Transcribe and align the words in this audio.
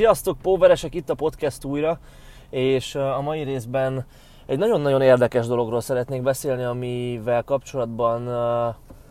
Sziasztok, 0.00 0.38
Póveresek, 0.42 0.94
itt 0.94 1.10
a 1.10 1.14
podcast 1.14 1.64
újra, 1.64 1.98
és 2.50 2.94
a 2.94 3.20
mai 3.20 3.42
részben 3.42 4.06
egy 4.46 4.58
nagyon-nagyon 4.58 5.02
érdekes 5.02 5.46
dologról 5.46 5.80
szeretnék 5.80 6.22
beszélni, 6.22 6.62
amivel 6.62 7.42
kapcsolatban 7.42 8.24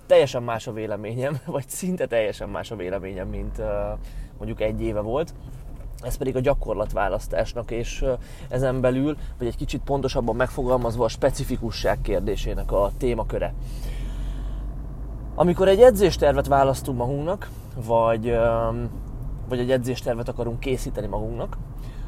teljesen 0.07 0.43
más 0.43 0.67
a 0.67 0.71
véleményem, 0.71 1.39
vagy 1.45 1.67
szinte 1.67 2.07
teljesen 2.07 2.49
más 2.49 2.71
a 2.71 2.75
véleményem, 2.75 3.27
mint 3.27 3.61
mondjuk 4.37 4.61
egy 4.61 4.81
éve 4.81 4.99
volt. 4.99 5.33
Ez 6.01 6.17
pedig 6.17 6.35
a 6.35 6.39
gyakorlatválasztásnak, 6.39 7.71
és 7.71 8.05
ezen 8.47 8.81
belül, 8.81 9.17
vagy 9.37 9.47
egy 9.47 9.57
kicsit 9.57 9.81
pontosabban 9.81 10.35
megfogalmazva 10.35 11.03
a 11.03 11.09
specifikusság 11.09 12.01
kérdésének 12.01 12.71
a 12.71 12.91
témaköre. 12.97 13.53
Amikor 15.35 15.67
egy 15.67 15.81
edzéstervet 15.81 16.47
választunk 16.47 16.97
magunknak, 16.97 17.49
vagy 17.85 18.37
vagy 19.49 19.59
egy 19.59 19.71
edzéstervet 19.71 20.29
akarunk 20.29 20.59
készíteni 20.59 21.07
magunknak, 21.07 21.57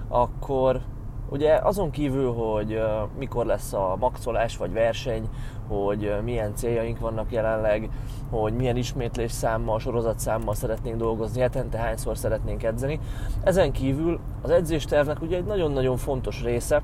akkor 0.08 0.82
ugye 1.30 1.54
azon 1.54 1.90
kívül, 1.90 2.34
hogy 2.34 2.82
mikor 3.18 3.46
lesz 3.46 3.74
a 3.74 3.96
maxolás 4.00 4.58
vagy 4.58 4.74
verseny, 4.74 5.30
hogy 5.68 6.14
milyen 6.24 6.56
céljaink 6.56 7.00
vannak 7.00 7.32
jelenleg, 7.32 7.90
hogy 8.30 8.54
milyen 8.54 8.76
ismétlés 8.76 9.32
számmal, 9.32 9.80
sorozat 9.80 10.20
számmal 10.20 10.56
szeretnénk 10.56 10.98
dolgozni, 10.98 11.42
hetente 11.42 11.78
hányszor 11.78 12.18
szeretnénk 12.18 12.64
edzeni. 12.64 13.00
Ezen 13.44 13.72
kívül 13.72 14.20
az 14.42 14.50
edzéstervnek 14.50 15.22
ugye 15.22 15.38
egy 15.38 15.46
nagyon-nagyon 15.46 15.98
fontos 15.98 16.44
része, 16.44 16.82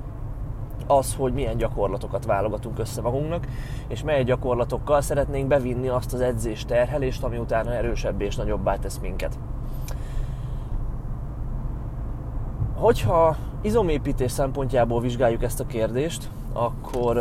az, 0.86 1.14
hogy 1.14 1.32
milyen 1.32 1.56
gyakorlatokat 1.56 2.24
válogatunk 2.24 2.78
össze 2.78 3.00
magunknak, 3.00 3.46
és 3.88 4.02
mely 4.02 4.24
gyakorlatokkal 4.24 5.00
szeretnénk 5.00 5.48
bevinni 5.48 5.88
azt 5.88 6.12
az 6.12 6.20
edzés 6.20 6.64
terhelést, 6.64 7.24
ami 7.24 7.38
utána 7.38 7.74
erősebb 7.74 8.20
és 8.20 8.36
nagyobbá 8.36 8.76
tesz 8.76 8.98
minket. 8.98 9.38
Hogyha 12.78 13.36
izomépítés 13.62 14.30
szempontjából 14.30 15.00
vizsgáljuk 15.00 15.42
ezt 15.42 15.60
a 15.60 15.66
kérdést, 15.66 16.28
akkor, 16.52 17.16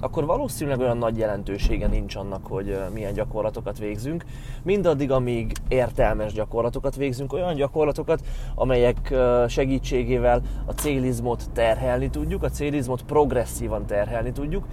akkor 0.00 0.24
valószínűleg 0.26 0.78
olyan 0.78 0.96
nagy 0.96 1.18
jelentősége 1.18 1.86
nincs 1.86 2.16
annak, 2.16 2.46
hogy 2.46 2.78
milyen 2.92 3.12
gyakorlatokat 3.12 3.78
végzünk. 3.78 4.24
Mindaddig, 4.62 5.10
amíg 5.10 5.52
értelmes 5.68 6.32
gyakorlatokat 6.32 6.96
végzünk, 6.96 7.32
olyan 7.32 7.54
gyakorlatokat, 7.54 8.20
amelyek 8.54 9.14
segítségével 9.48 10.42
a 10.66 10.72
célizmot 10.72 11.50
terhelni 11.52 12.10
tudjuk, 12.10 12.42
a 12.42 12.50
célizmot 12.50 13.02
progresszívan 13.02 13.86
terhelni 13.86 14.32
tudjuk, 14.32 14.64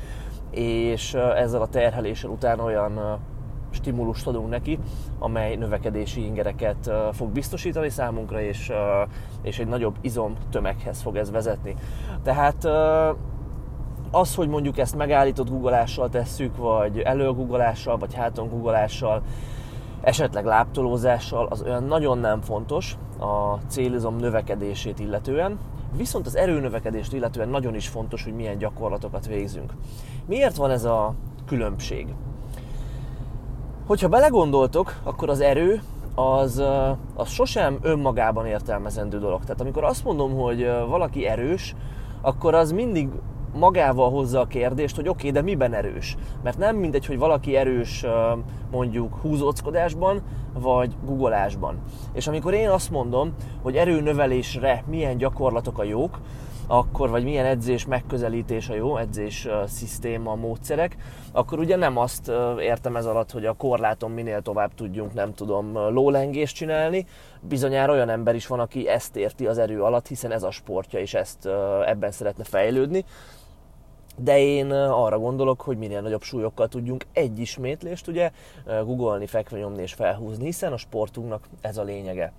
és 0.51 1.13
ezzel 1.13 1.61
a 1.61 1.67
terheléssel 1.67 2.29
utána 2.29 2.63
olyan 2.63 3.19
stimulust 3.69 4.27
adunk 4.27 4.49
neki, 4.49 4.79
amely 5.19 5.55
növekedési 5.55 6.25
ingereket 6.25 6.91
fog 7.11 7.29
biztosítani 7.29 7.89
számunkra, 7.89 8.41
és, 8.41 8.71
és 9.41 9.59
egy 9.59 9.67
nagyobb 9.67 9.95
izom 10.01 10.33
tömeghez 10.49 11.01
fog 11.01 11.15
ez 11.15 11.31
vezetni. 11.31 11.75
Tehát 12.23 12.67
az, 14.11 14.35
hogy 14.35 14.47
mondjuk 14.47 14.77
ezt 14.77 14.95
megállított 14.95 15.49
guggolással 15.49 16.09
tesszük, 16.09 16.57
vagy 16.57 16.99
előguggolással, 16.99 17.97
vagy 17.97 18.13
háton 18.13 18.49
guggolással, 18.49 19.21
esetleg 20.01 20.45
láptolózással, 20.45 21.45
az 21.45 21.61
olyan 21.61 21.83
nagyon 21.83 22.17
nem 22.17 22.41
fontos 22.41 22.97
a 23.19 23.55
célizom 23.67 24.15
növekedését 24.15 24.99
illetően, 24.99 25.57
viszont 25.97 26.25
az 26.25 26.35
erőnövekedést 26.35 27.13
illetően 27.13 27.49
nagyon 27.49 27.75
is 27.75 27.87
fontos, 27.87 28.23
hogy 28.23 28.33
milyen 28.33 28.57
gyakorlatokat 28.57 29.27
végzünk. 29.27 29.73
Miért 30.25 30.55
van 30.55 30.71
ez 30.71 30.83
a 30.83 31.13
különbség? 31.45 32.07
Hogyha 33.87 34.07
belegondoltok, 34.07 34.99
akkor 35.03 35.29
az 35.29 35.41
erő 35.41 35.81
az, 36.15 36.63
az 37.15 37.29
sosem 37.29 37.77
önmagában 37.81 38.45
értelmezendő 38.45 39.19
dolog. 39.19 39.41
Tehát 39.41 39.61
amikor 39.61 39.83
azt 39.83 40.03
mondom, 40.03 40.37
hogy 40.37 40.69
valaki 40.89 41.25
erős, 41.25 41.75
akkor 42.21 42.53
az 42.53 42.71
mindig 42.71 43.09
magával 43.53 44.09
hozza 44.09 44.39
a 44.39 44.47
kérdést, 44.47 44.95
hogy 44.95 45.07
oké, 45.07 45.17
okay, 45.17 45.31
de 45.31 45.41
miben 45.41 45.73
erős? 45.73 46.17
Mert 46.43 46.57
nem 46.57 46.75
mindegy, 46.75 47.05
hogy 47.05 47.17
valaki 47.17 47.55
erős 47.55 48.05
mondjuk 48.71 49.15
húzóckodásban, 49.21 50.21
vagy 50.59 50.95
googolásban. 51.05 51.77
És 52.13 52.27
amikor 52.27 52.53
én 52.53 52.69
azt 52.69 52.91
mondom, 52.91 53.33
hogy 53.61 53.75
erőnövelésre 53.75 54.83
milyen 54.87 55.17
gyakorlatok 55.17 55.79
a 55.79 55.83
jók, 55.83 56.19
akkor, 56.67 57.09
vagy 57.09 57.23
milyen 57.23 57.45
edzés 57.45 57.85
megközelítés 57.85 58.69
a 58.69 58.75
jó, 58.75 58.97
edzés 58.97 59.47
szisztéma, 59.65 60.35
módszerek, 60.35 60.97
akkor 61.31 61.59
ugye 61.59 61.75
nem 61.75 61.97
azt 61.97 62.31
értem 62.59 62.95
ez 62.95 63.05
alatt, 63.05 63.31
hogy 63.31 63.45
a 63.45 63.53
korláton 63.53 64.11
minél 64.11 64.41
tovább 64.41 64.73
tudjunk, 64.73 65.13
nem 65.13 65.33
tudom, 65.33 65.77
lólengést 65.77 66.55
csinálni. 66.55 67.05
Bizonyára 67.41 67.93
olyan 67.93 68.09
ember 68.09 68.35
is 68.35 68.47
van, 68.47 68.59
aki 68.59 68.87
ezt 68.87 69.15
érti 69.15 69.47
az 69.47 69.57
erő 69.57 69.83
alatt, 69.83 70.07
hiszen 70.07 70.31
ez 70.31 70.43
a 70.43 70.51
sportja, 70.51 70.99
és 70.99 71.13
ezt 71.13 71.49
ebben 71.85 72.11
szeretne 72.11 72.43
fejlődni. 72.43 73.05
De 74.19 74.39
én 74.39 74.71
arra 74.71 75.19
gondolok, 75.19 75.61
hogy 75.61 75.77
minél 75.77 76.01
nagyobb 76.01 76.21
súlyokkal 76.21 76.67
tudjunk 76.67 77.05
egy 77.13 77.39
ismétlést 77.39 78.07
ugye 78.07 78.31
googolni, 78.65 79.27
fekve 79.27 79.57
nyomni 79.57 79.81
és 79.81 79.93
felhúzni, 79.93 80.45
hiszen 80.45 80.73
a 80.73 80.77
sportunknak 80.77 81.47
ez 81.61 81.77
a 81.77 81.83
lényege. 81.83 82.33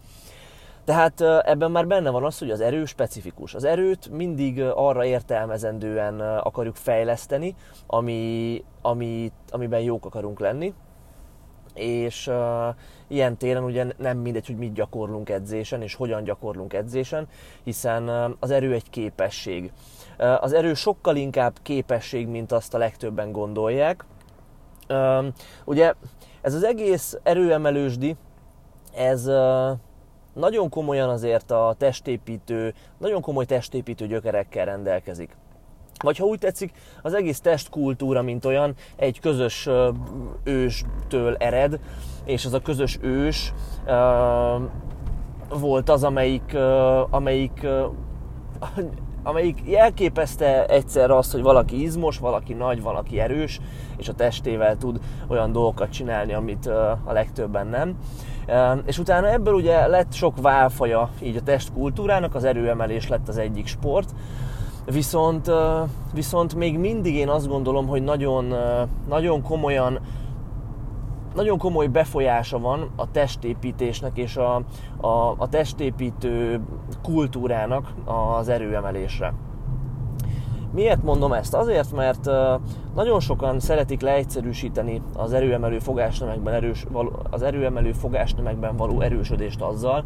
Tehát 0.88 1.21
ebben 1.47 1.71
már 1.71 1.87
benne 1.87 2.10
van 2.10 2.25
az, 2.25 2.38
hogy 2.38 2.50
az 2.50 2.60
erő 2.60 2.84
specifikus. 2.84 3.54
Az 3.54 3.65
erőt 3.65 4.10
mindig 4.10 4.60
arra 4.60 5.04
értelmezendően 5.04 6.21
akarjuk 6.21 6.76
fejleszteni, 6.76 7.54
ami, 7.87 8.65
ami, 8.82 9.32
amiben 9.50 9.81
jók 9.81 10.04
akarunk 10.04 10.41
lenni, 10.41 10.75
és 11.75 12.27
uh, 12.27 12.37
ilyen 13.09 13.37
téren 13.37 13.65
ugye 13.65 13.87
nem 13.97 14.19
mindegy, 14.19 14.47
hogy 14.47 14.56
mit 14.56 14.72
gyakorlunk 14.72 15.31
edzésen, 15.31 15.82
és 15.82 15.94
hogyan 15.94 16.25
gyakorlunk 16.25 16.72
edzésen, 16.72 17.28
hiszen 17.65 18.09
uh, 18.09 18.31
az 18.41 18.50
erő 18.50 18.72
egy 18.72 18.91
képesség. 18.91 19.72
Uh, 20.19 20.43
az 20.43 20.53
erő 20.53 20.75
sokkal 20.75 21.16
inkább 21.16 21.56
képesség, 21.62 22.28
mint 22.28 22.53
azt 22.53 22.75
a 22.75 22.78
legtöbben 22.78 23.32
gondolják. 23.32 24.04
Uh, 24.88 25.27
ugye 25.65 25.94
ez 26.41 26.54
az 26.54 26.65
egész 26.65 27.19
erőemelősdi, 27.22 28.16
ez, 28.94 29.27
uh, 29.27 29.71
nagyon 30.38 30.69
komolyan 30.69 31.09
azért 31.09 31.50
a 31.50 31.75
testépítő, 31.78 32.75
nagyon 32.99 33.21
komoly 33.21 33.44
testépítő 33.44 34.06
gyökerekkel 34.06 34.65
rendelkezik. 34.65 35.37
Vagy 36.03 36.16
ha 36.16 36.25
úgy 36.25 36.38
tetszik, 36.38 36.72
az 37.03 37.15
egész 37.15 37.41
testkultúra, 37.41 38.22
mint 38.22 38.44
olyan, 38.44 38.75
egy 38.97 39.21
közös 39.21 39.69
őstől 40.44 41.37
ered, 41.37 41.81
és 42.25 42.44
az 42.44 42.53
a 42.53 42.60
közös 42.60 42.98
ős 43.03 43.53
volt 45.48 45.88
az, 45.88 46.04
amelyik, 46.04 46.56
amelyik 47.10 47.66
amelyik 49.22 49.62
jelképezte 49.65 50.66
egyszer 50.66 51.10
azt, 51.10 51.32
hogy 51.32 51.43
valaki 51.43 51.82
izmos, 51.82 52.19
valaki 52.19 52.53
nagy, 52.53 52.82
valaki 52.82 53.21
erős, 53.21 53.60
és 53.97 54.09
a 54.09 54.15
testével 54.15 54.77
tud 54.77 55.00
olyan 55.27 55.53
dolgokat 55.53 55.91
csinálni, 55.91 56.32
amit 56.32 56.66
a 56.66 57.12
legtöbben 57.12 57.66
nem. 57.66 57.97
És 58.84 58.98
utána 58.98 59.28
ebből 59.31 59.54
ugye 59.54 59.86
lett 59.86 60.12
sok 60.12 60.41
válfaja 60.41 61.09
így 61.22 61.36
a 61.36 61.42
testkultúrának, 61.42 62.34
az 62.34 62.44
erőemelés 62.44 63.09
lett 63.09 63.28
az 63.28 63.38
egyik 63.38 63.66
sport, 63.66 64.14
viszont, 64.84 65.50
viszont 66.14 66.54
még 66.54 66.78
mindig 66.78 67.14
én 67.14 67.28
azt 67.28 67.48
gondolom, 67.48 67.86
hogy 67.86 68.03
nagyon, 68.03 68.54
nagyon 69.09 69.42
komolyan 69.42 69.98
nagyon 71.34 71.59
komoly 71.59 71.86
befolyása 71.86 72.59
van 72.59 72.91
a 72.97 73.10
testépítésnek 73.10 74.16
és 74.19 74.36
a, 74.36 74.54
a, 75.00 75.34
a 75.36 75.48
testépítő 75.48 76.60
kultúrának 77.03 77.92
az 78.38 78.48
erőemelésre. 78.48 79.32
Miért 80.70 81.02
mondom 81.02 81.32
ezt? 81.32 81.54
Azért, 81.54 81.92
mert 81.92 82.30
nagyon 82.94 83.20
sokan 83.20 83.60
szeretik 83.60 84.00
leegyszerűsíteni 84.00 85.02
az 85.16 85.32
erőemelő 85.32 85.78
fogásnemekben, 85.78 86.54
erős, 86.54 86.86
az 87.30 87.42
erőemelő 87.42 87.92
fogásnemekben 87.92 88.76
való 88.76 89.00
erősödést 89.00 89.60
azzal, 89.60 90.04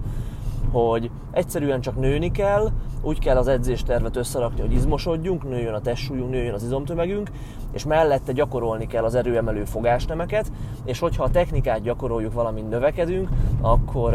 hogy 0.73 1.11
egyszerűen 1.31 1.81
csak 1.81 1.97
nőni 1.97 2.31
kell, 2.31 2.69
úgy 3.03 3.19
kell 3.19 3.37
az 3.37 3.49
edzéstervet 3.49 4.17
összerakni, 4.17 4.61
hogy 4.61 4.73
izmosodjunk, 4.73 5.49
nőjön 5.49 5.75
a 5.75 5.81
testsúlyunk, 5.81 6.31
nőjön 6.31 6.55
az 6.55 6.63
izomtömegünk, 6.63 7.31
és 7.73 7.85
mellette 7.85 8.33
gyakorolni 8.33 8.87
kell 8.87 9.05
az 9.05 9.15
erőemelő 9.15 9.65
fogásnemeket, 9.65 10.53
és 10.85 10.99
hogyha 10.99 11.25
a 11.25 11.31
technikát 11.31 11.83
gyakoroljuk, 11.83 12.33
valamint 12.33 12.71
növekedünk, 12.71 13.29
akkor, 13.61 14.15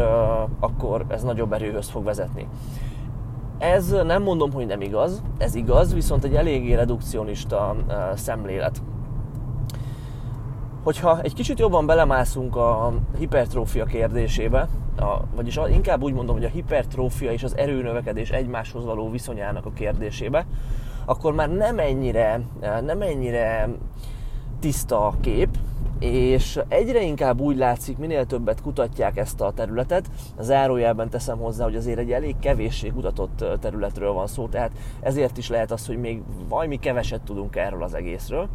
akkor 0.60 1.04
ez 1.08 1.22
nagyobb 1.22 1.52
erőhöz 1.52 1.88
fog 1.88 2.04
vezetni. 2.04 2.48
Ez 3.58 3.90
nem 3.90 4.22
mondom, 4.22 4.52
hogy 4.52 4.66
nem 4.66 4.80
igaz, 4.80 5.22
ez 5.38 5.54
igaz, 5.54 5.94
viszont 5.94 6.24
egy 6.24 6.34
eléggé 6.34 6.74
redukcionista 6.74 7.76
szemlélet. 8.14 8.82
Hogyha 10.82 11.20
egy 11.20 11.34
kicsit 11.34 11.58
jobban 11.58 11.86
belemászunk 11.86 12.56
a 12.56 12.92
hipertrófia 13.18 13.84
kérdésébe, 13.84 14.68
a, 14.96 15.20
vagyis 15.34 15.58
inkább 15.70 16.02
úgy 16.02 16.12
mondom, 16.12 16.34
hogy 16.34 16.44
a 16.44 16.48
hipertrófia 16.48 17.32
és 17.32 17.42
az 17.42 17.56
erőnövekedés 17.56 18.30
egymáshoz 18.30 18.84
való 18.84 19.10
viszonyának 19.10 19.66
a 19.66 19.72
kérdésébe, 19.72 20.46
akkor 21.04 21.34
már 21.34 21.50
nem 21.50 21.78
ennyire, 21.78 22.40
nem 22.84 23.02
ennyire 23.02 23.68
tiszta 24.60 25.06
a 25.06 25.14
kép, 25.20 25.48
és 25.98 26.60
egyre 26.68 27.02
inkább 27.02 27.40
úgy 27.40 27.56
látszik, 27.56 27.98
minél 27.98 28.26
többet 28.26 28.62
kutatják 28.62 29.16
ezt 29.16 29.40
a 29.40 29.52
területet, 29.52 30.06
zárójelben 30.40 31.08
teszem 31.08 31.38
hozzá, 31.38 31.64
hogy 31.64 31.76
azért 31.76 31.98
egy 31.98 32.12
elég 32.12 32.38
kevéssé 32.40 32.88
kutatott 32.88 33.44
területről 33.60 34.12
van 34.12 34.26
szó, 34.26 34.46
tehát 34.46 34.70
ezért 35.00 35.38
is 35.38 35.48
lehet 35.48 35.70
az, 35.70 35.86
hogy 35.86 35.98
még 35.98 36.22
valami 36.48 36.78
keveset 36.78 37.20
tudunk 37.20 37.56
erről 37.56 37.82
az 37.82 37.94
egészről. 37.94 38.48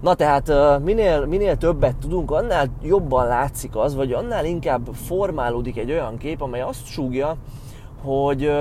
Na 0.00 0.14
tehát 0.14 0.52
minél, 0.82 1.26
minél 1.26 1.56
többet 1.56 1.96
tudunk, 1.96 2.30
annál 2.30 2.66
jobban 2.82 3.26
látszik 3.26 3.76
az, 3.76 3.94
vagy 3.94 4.12
annál 4.12 4.44
inkább 4.44 4.88
formálódik 4.92 5.78
egy 5.78 5.90
olyan 5.90 6.16
kép, 6.16 6.42
amely 6.42 6.60
azt 6.60 6.86
súgja, 6.86 7.36
hogy 8.02 8.52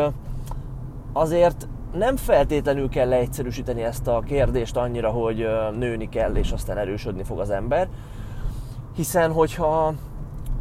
azért 1.13 1.67
nem 1.97 2.15
feltétlenül 2.15 2.89
kell 2.89 3.07
leegyszerűsíteni 3.07 3.83
ezt 3.83 4.07
a 4.07 4.19
kérdést 4.19 4.77
annyira, 4.77 5.09
hogy 5.09 5.47
nőni 5.77 6.09
kell, 6.09 6.35
és 6.35 6.51
aztán 6.51 6.77
erősödni 6.77 7.23
fog 7.23 7.39
az 7.39 7.49
ember. 7.49 7.89
Hiszen, 8.95 9.31
hogyha 9.31 9.93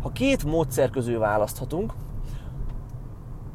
ha 0.03 0.13
két 0.13 0.45
módszer 0.45 0.91
közül 0.91 1.19
választhatunk, 1.19 1.93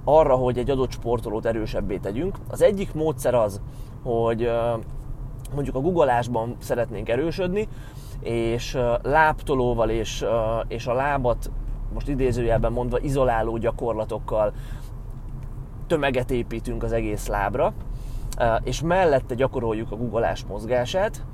arra, 0.04 0.36
hogy 0.36 0.58
egy 0.58 0.70
adott 0.70 0.92
sportolót 0.92 1.46
erősebbé 1.46 1.98
tegyünk, 1.98 2.38
az 2.50 2.62
egyik 2.62 2.94
módszer 2.94 3.34
az, 3.34 3.62
hogy 4.04 4.50
mondjuk 5.54 5.76
a 5.76 5.82
guggolásban 5.82 6.56
szeretnénk 6.60 7.10
erősödni, 7.10 7.68
és 8.22 8.78
lábtolóval 9.02 9.90
és, 9.90 10.26
és 10.68 10.88
a 10.88 10.94
lábat 10.94 11.52
most 11.94 12.08
idézőjelben 12.08 12.72
mondva 12.72 13.00
izoláló 13.00 13.58
gyakorlatokkal 13.58 14.54
tömeget 15.90 16.32
építünk 16.32 16.84
az 16.84 16.92
egész 16.92 17.28
lábra, 17.28 17.74
és 18.64 18.82
mellette 18.82 19.36
gyakoroljuk 19.36 19.92
a 19.92 19.96
guggolás 19.96 20.46
mozgását, 20.46 21.26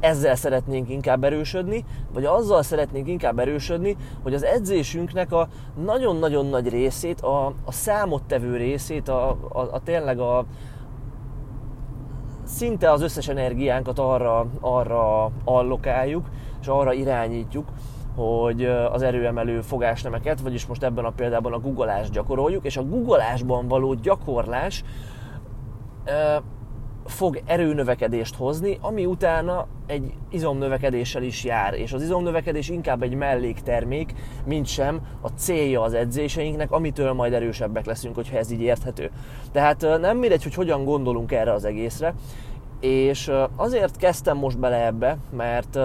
ezzel 0.00 0.34
szeretnénk 0.34 0.88
inkább 0.88 1.24
erősödni, 1.24 1.84
vagy 2.12 2.24
azzal 2.24 2.62
szeretnénk 2.62 3.08
inkább 3.08 3.38
erősödni, 3.38 3.96
hogy 4.22 4.34
az 4.34 4.44
edzésünknek 4.44 5.32
a 5.32 5.48
nagyon-nagyon 5.84 6.46
nagy 6.46 6.68
részét, 6.68 7.20
a, 7.20 7.46
a 7.46 7.72
számottevő 7.72 8.56
részét, 8.56 9.08
a, 9.08 9.30
a, 9.48 9.60
a 9.60 9.80
tényleg 9.84 10.18
a, 10.18 10.44
szinte 12.44 12.90
az 12.90 13.02
összes 13.02 13.28
energiánkat 13.28 13.98
arra, 13.98 14.46
arra 14.60 15.30
allokáljuk, 15.44 16.26
és 16.60 16.66
arra 16.66 16.92
irányítjuk, 16.92 17.68
hogy 18.14 18.64
az 18.64 19.02
erőemelő 19.02 19.60
fogásnemeket, 19.60 20.40
vagyis 20.40 20.66
most 20.66 20.82
ebben 20.82 21.04
a 21.04 21.10
példában 21.10 21.52
a 21.52 21.58
guggolást 21.58 22.12
gyakoroljuk, 22.12 22.64
és 22.64 22.76
a 22.76 22.84
guggolásban 22.84 23.68
való 23.68 23.94
gyakorlás 23.94 24.84
fog 27.04 27.42
erőnövekedést 27.44 28.34
hozni, 28.34 28.78
ami 28.80 29.06
utána 29.06 29.66
egy 29.86 30.12
izomnövekedéssel 30.30 31.22
is 31.22 31.44
jár, 31.44 31.74
és 31.74 31.92
az 31.92 32.02
izomnövekedés 32.02 32.68
inkább 32.68 33.02
egy 33.02 33.14
melléktermék, 33.14 34.14
mint 34.44 34.66
sem 34.66 35.00
a 35.20 35.28
célja 35.28 35.82
az 35.82 35.94
edzéseinknek, 35.94 36.70
amitől 36.70 37.12
majd 37.12 37.32
erősebbek 37.32 37.86
leszünk, 37.86 38.14
hogyha 38.14 38.36
ez 38.36 38.50
így 38.50 38.60
érthető. 38.60 39.10
Tehát 39.52 39.80
nem 40.00 40.18
mindegy, 40.18 40.42
hogy 40.42 40.54
hogyan 40.54 40.84
gondolunk 40.84 41.32
erre 41.32 41.52
az 41.52 41.64
egészre, 41.64 42.14
és 42.82 43.30
azért 43.56 43.96
kezdtem 43.96 44.36
most 44.36 44.58
bele 44.58 44.86
ebbe, 44.86 45.16
mert 45.30 45.78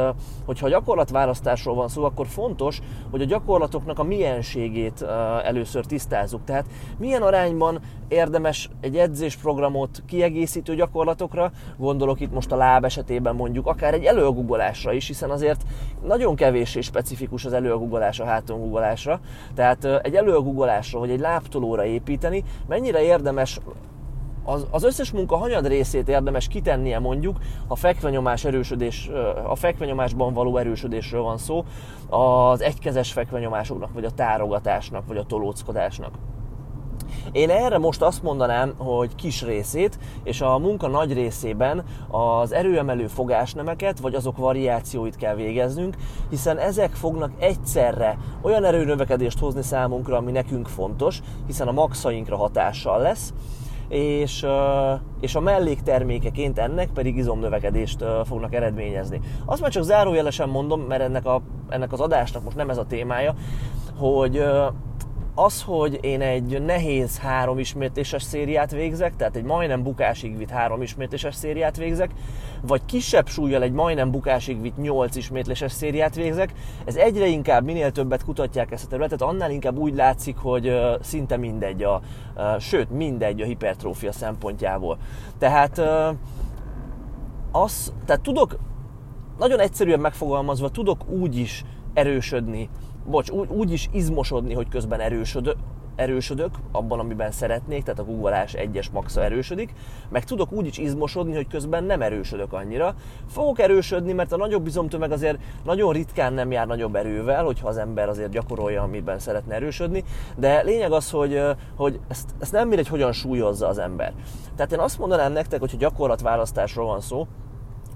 hogyha 0.45 0.69
gyakorlatválasztásról 0.69 1.75
van 1.75 1.87
szó, 1.87 2.03
akkor 2.03 2.27
fontos, 2.27 2.81
hogy 3.11 3.21
a 3.21 3.25
gyakorlatoknak 3.25 3.99
a 3.99 4.03
mienségét 4.03 5.01
először 5.43 5.85
tisztázzuk. 5.85 6.43
Tehát 6.43 6.65
milyen 6.97 7.21
arányban 7.21 7.79
érdemes 8.07 8.69
egy 8.81 8.97
edzésprogramot 8.97 10.03
kiegészítő 10.05 10.75
gyakorlatokra, 10.75 11.51
gondolok 11.77 12.19
itt 12.19 12.33
most 12.33 12.51
a 12.51 12.55
láb 12.55 12.83
esetében 12.83 13.35
mondjuk, 13.35 13.67
akár 13.67 13.93
egy 13.93 14.03
előgugolásra 14.03 14.93
is, 14.93 15.07
hiszen 15.07 15.29
azért 15.29 15.63
nagyon 16.03 16.35
kevés 16.35 16.75
és 16.75 16.85
specifikus 16.85 17.45
az 17.45 17.53
előgugolás 17.53 18.19
a 18.19 18.25
hátongugolásra. 18.25 19.19
Tehát 19.55 19.85
egy 19.85 20.15
előgugolásra 20.15 20.99
vagy 20.99 21.09
egy 21.09 21.19
lábtolóra 21.19 21.85
építeni, 21.85 22.43
mennyire 22.67 23.01
érdemes 23.01 23.59
az, 24.47 24.65
az 24.69 24.83
összes 24.83 25.11
munka 25.11 25.37
hanyad 25.37 25.67
részét 25.67 26.09
érdemes 26.09 26.47
kitennie 26.47 26.99
mondjuk, 26.99 27.37
a 27.67 27.75
fekvenyomás 27.75 28.45
erősödés, 28.45 29.09
a 29.47 29.55
fekvenyomásban 29.55 30.33
való 30.33 30.57
erősödésről 30.57 31.21
van 31.21 31.37
szó, 31.37 31.65
az 32.09 32.61
egykezes 32.61 33.11
fekvenyomásoknak, 33.11 33.93
vagy 33.93 34.05
a 34.05 34.11
tárogatásnak, 34.11 35.07
vagy 35.07 35.17
a 35.17 35.23
tolóckodásnak. 35.23 36.11
Én 37.31 37.49
erre 37.49 37.77
most 37.77 38.01
azt 38.01 38.23
mondanám, 38.23 38.73
hogy 38.77 39.15
kis 39.15 39.43
részét, 39.43 39.99
és 40.23 40.41
a 40.41 40.57
munka 40.57 40.87
nagy 40.87 41.13
részében 41.13 41.83
az 42.07 42.51
erőemelő 42.51 43.07
fogásnemeket, 43.07 43.99
vagy 43.99 44.15
azok 44.15 44.37
variációit 44.37 45.15
kell 45.15 45.35
végeznünk, 45.35 45.95
hiszen 46.29 46.57
ezek 46.57 46.91
fognak 46.91 47.31
egyszerre 47.39 48.17
olyan 48.41 48.63
erőnövekedést 48.63 49.39
hozni 49.39 49.61
számunkra, 49.61 50.17
ami 50.17 50.31
nekünk 50.31 50.67
fontos, 50.67 51.21
hiszen 51.45 51.67
a 51.67 51.71
maxainkra 51.71 52.37
hatással 52.37 53.01
lesz, 53.01 53.33
és, 53.87 54.45
és 55.19 55.35
a 55.35 55.39
melléktermékeként 55.39 56.59
ennek 56.59 56.89
pedig 56.93 57.17
izomnövekedést 57.17 58.03
fognak 58.25 58.53
eredményezni. 58.53 59.21
Azt 59.45 59.61
már 59.61 59.71
csak 59.71 59.83
zárójelesen 59.83 60.49
mondom, 60.49 60.81
mert 60.81 61.01
ennek, 61.01 61.25
a, 61.25 61.41
ennek 61.69 61.93
az 61.93 61.99
adásnak 61.99 62.43
most 62.43 62.55
nem 62.55 62.69
ez 62.69 62.77
a 62.77 62.85
témája, 62.85 63.33
hogy 63.97 64.43
az, 65.39 65.61
hogy 65.61 65.97
én 66.01 66.21
egy 66.21 66.61
nehéz 66.61 67.19
három 67.19 67.59
ismétléses 67.59 68.23
szériát 68.23 68.71
végzek, 68.71 69.15
tehát 69.15 69.35
egy 69.35 69.43
majdnem 69.43 69.83
bukásig 69.83 70.37
vitt 70.37 70.49
három 70.49 70.81
ismétléses 70.81 71.35
szériát 71.35 71.77
végzek, 71.77 72.11
vagy 72.61 72.81
kisebb 72.85 73.27
súlyjal 73.27 73.61
egy 73.61 73.71
majdnem 73.71 74.11
bukásig 74.11 74.61
vitt 74.61 74.77
nyolc 74.77 75.15
ismétléses 75.15 75.71
szériát 75.71 76.15
végzek, 76.15 76.53
ez 76.85 76.95
egyre 76.95 77.27
inkább, 77.27 77.63
minél 77.63 77.91
többet 77.91 78.23
kutatják 78.23 78.71
ezt 78.71 78.85
a 78.85 78.87
területet, 78.87 79.21
annál 79.21 79.51
inkább 79.51 79.77
úgy 79.77 79.95
látszik, 79.95 80.37
hogy 80.37 80.79
szinte 81.01 81.37
mindegy, 81.37 81.83
a, 81.83 82.01
sőt 82.59 82.89
mindegy 82.89 83.41
a 83.41 83.45
hipertrófia 83.45 84.11
szempontjából. 84.11 84.97
Tehát 85.37 85.81
az, 87.51 87.93
tehát 88.05 88.21
tudok, 88.21 88.57
nagyon 89.37 89.59
egyszerűen 89.59 89.99
megfogalmazva, 89.99 90.69
tudok 90.69 91.09
úgy 91.09 91.37
is 91.37 91.63
erősödni 91.93 92.69
bocs, 93.07 93.29
úgy, 93.29 93.49
úgy 93.49 93.71
is 93.71 93.89
izmosodni, 93.91 94.53
hogy 94.53 94.69
közben 94.69 94.99
erősödök, 94.99 95.55
erősödök 95.97 96.49
abban, 96.71 96.99
amiben 96.99 97.31
szeretnék, 97.31 97.83
tehát 97.83 97.99
a 97.99 98.03
googleás 98.03 98.53
egyes 98.53 98.89
maxa 98.89 99.23
erősödik, 99.23 99.73
meg 100.09 100.23
tudok 100.23 100.51
úgy 100.51 100.67
is 100.67 100.77
izmosodni, 100.77 101.35
hogy 101.35 101.47
közben 101.47 101.83
nem 101.83 102.01
erősödök 102.01 102.53
annyira. 102.53 102.95
Fogok 103.27 103.59
erősödni, 103.59 104.13
mert 104.13 104.31
a 104.31 104.37
nagyobb 104.37 104.67
izomtömeg 104.67 105.11
azért 105.11 105.39
nagyon 105.63 105.93
ritkán 105.93 106.33
nem 106.33 106.51
jár 106.51 106.67
nagyobb 106.67 106.95
erővel, 106.95 107.43
hogyha 107.43 107.67
az 107.67 107.77
ember 107.77 108.09
azért 108.09 108.31
gyakorolja, 108.31 108.81
amiben 108.81 109.19
szeretne 109.19 109.55
erősödni, 109.55 110.03
de 110.35 110.61
lényeg 110.61 110.91
az, 110.91 111.11
hogy, 111.11 111.41
hogy 111.75 111.99
ezt, 112.07 112.29
ezt 112.39 112.51
nem 112.51 112.67
mindegy, 112.67 112.87
hogyan 112.87 113.11
súlyozza 113.11 113.67
az 113.67 113.77
ember. 113.77 114.13
Tehát 114.55 114.71
én 114.71 114.79
azt 114.79 114.99
mondanám 114.99 115.31
nektek, 115.31 115.59
hogy 115.59 115.77
gyakorlatválasztásról 115.77 116.85
van 116.85 117.01
szó, 117.01 117.27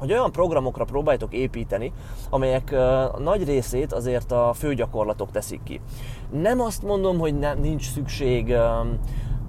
hogy 0.02 0.12
olyan 0.12 0.32
programokra 0.32 0.84
próbáltok 0.84 1.34
építeni, 1.34 1.94
amelyek 2.30 2.76
nagy 3.18 3.46
részét 3.46 3.94
azért 3.94 4.32
a 4.32 4.54
főgyakorlatok 4.54 5.32
teszik 5.32 5.64
ki. 5.64 5.82
Nem 6.32 6.62
azt 6.62 6.84
mondom, 6.84 7.20
hogy 7.20 7.40
nem, 7.40 7.60
nincs 7.60 7.92
szükség 7.92 8.56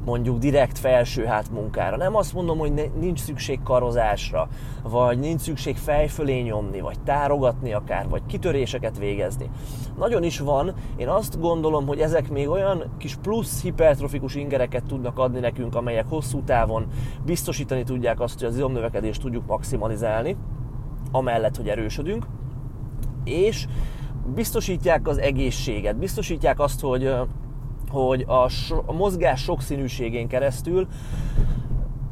mondjuk 0.05 0.39
direkt 0.39 0.79
felső 0.79 1.29
munkára. 1.53 1.97
Nem 1.97 2.17
azt 2.17 2.35
mondom, 2.35 2.59
hogy 2.59 2.91
nincs 3.01 3.21
szükség 3.21 3.63
karozásra, 3.63 4.49
vagy 4.83 5.19
nincs 5.19 5.41
szükség 5.41 5.77
fejfölé 5.77 6.41
nyomni, 6.41 6.81
vagy 6.81 7.01
tárogatni 7.05 7.73
akár, 7.73 8.09
vagy 8.09 8.23
kitöréseket 8.27 8.99
végezni. 8.99 9.51
Nagyon 9.99 10.23
is 10.23 10.39
van, 10.39 10.75
én 10.97 11.09
azt 11.09 11.41
gondolom, 11.41 11.87
hogy 11.87 12.01
ezek 12.01 12.31
még 12.31 12.49
olyan 12.49 12.85
kis 12.99 13.17
plusz 13.17 13.63
hipertrofikus 13.63 14.35
ingereket 14.35 14.85
tudnak 14.85 15.19
adni 15.19 15.41
nekünk, 15.41 15.75
amelyek 15.75 16.07
hosszú 16.09 16.43
távon 16.43 16.87
biztosítani 17.25 17.83
tudják 17.83 18.21
azt, 18.21 18.39
hogy 18.39 18.49
az 18.49 18.55
izomnövekedést 18.55 19.21
tudjuk 19.21 19.47
maximalizálni, 19.47 20.37
amellett, 21.13 21.57
hogy 21.57 21.69
erősödünk, 21.69 22.27
és 23.25 23.67
biztosítják 24.35 25.09
az 25.09 25.19
egészséget, 25.19 25.97
biztosítják 25.97 26.61
azt, 26.61 26.81
hogy 26.81 27.15
hogy 27.93 28.25
a, 28.27 28.49
so, 28.49 28.83
a 28.87 28.93
mozgás 28.93 29.43
sokszínűségén 29.43 30.29
keresztül 30.29 30.87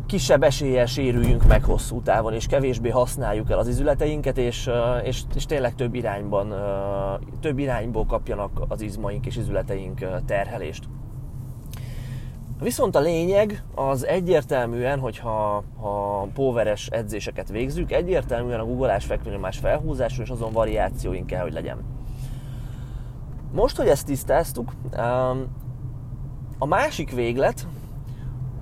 kisebb 0.07 0.43
eséllyel 0.43 0.87
sérüljünk 0.87 1.47
meg 1.47 1.65
hosszú 1.65 2.03
távon, 2.03 2.35
és 2.35 2.47
kevésbé 2.47 2.89
használjuk 2.89 3.51
el 3.51 3.59
az 3.59 3.69
izületeinket, 3.69 4.39
és, 4.39 4.71
és, 5.03 5.23
és 5.35 5.47
tényleg 5.47 5.75
több 5.75 5.95
irányban, 5.95 6.55
több 7.41 7.59
irányból 7.59 8.07
kapjanak 8.07 8.63
az 8.69 8.81
izmaink 8.81 9.27
és 9.27 9.37
izületeink 9.37 10.07
terhelést. 10.27 10.85
Viszont 12.61 12.97
a 12.97 13.01
lényeg 13.01 13.65
az 13.75 14.07
egyértelműen, 14.07 14.99
hogyha 14.99 15.65
ha 15.81 16.27
poweres 16.35 16.87
edzéseket 16.87 17.49
végzünk, 17.49 17.93
egyértelműen 17.93 18.61
a 18.61 18.65
guggolás, 18.65 19.05
fekvőnyomás, 19.05 19.59
felhúzás 19.59 20.19
és 20.19 20.29
azon 20.29 20.53
variációink 20.53 21.27
kell, 21.27 21.43
hogy 21.43 21.53
legyen. 21.53 21.77
Most, 23.53 23.77
hogy 23.77 23.89
ezt 23.89 24.07
tisztáztuk, 24.07 24.73
a 26.63 26.67
másik 26.67 27.11
véglet, 27.11 27.67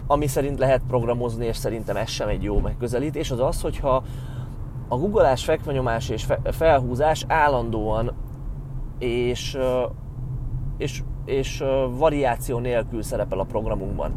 ami 0.07 0.27
szerint 0.27 0.59
lehet 0.59 0.83
programozni, 0.89 1.47
és 1.47 1.57
szerintem 1.57 1.97
ez 1.97 2.09
sem 2.09 2.29
egy 2.29 2.43
jó 2.43 2.61
megközelítés, 2.61 3.31
az 3.31 3.41
az, 3.41 3.61
hogyha 3.61 4.03
a 4.89 4.97
guggolás, 4.97 5.45
fekvenyomás 5.45 6.09
és 6.09 6.27
felhúzás 6.45 7.25
állandóan 7.29 8.15
és, 8.99 9.59
és, 10.77 11.03
és 11.25 11.65
variáció 11.91 12.59
nélkül 12.59 13.03
szerepel 13.03 13.39
a 13.39 13.45
programunkban. 13.45 14.13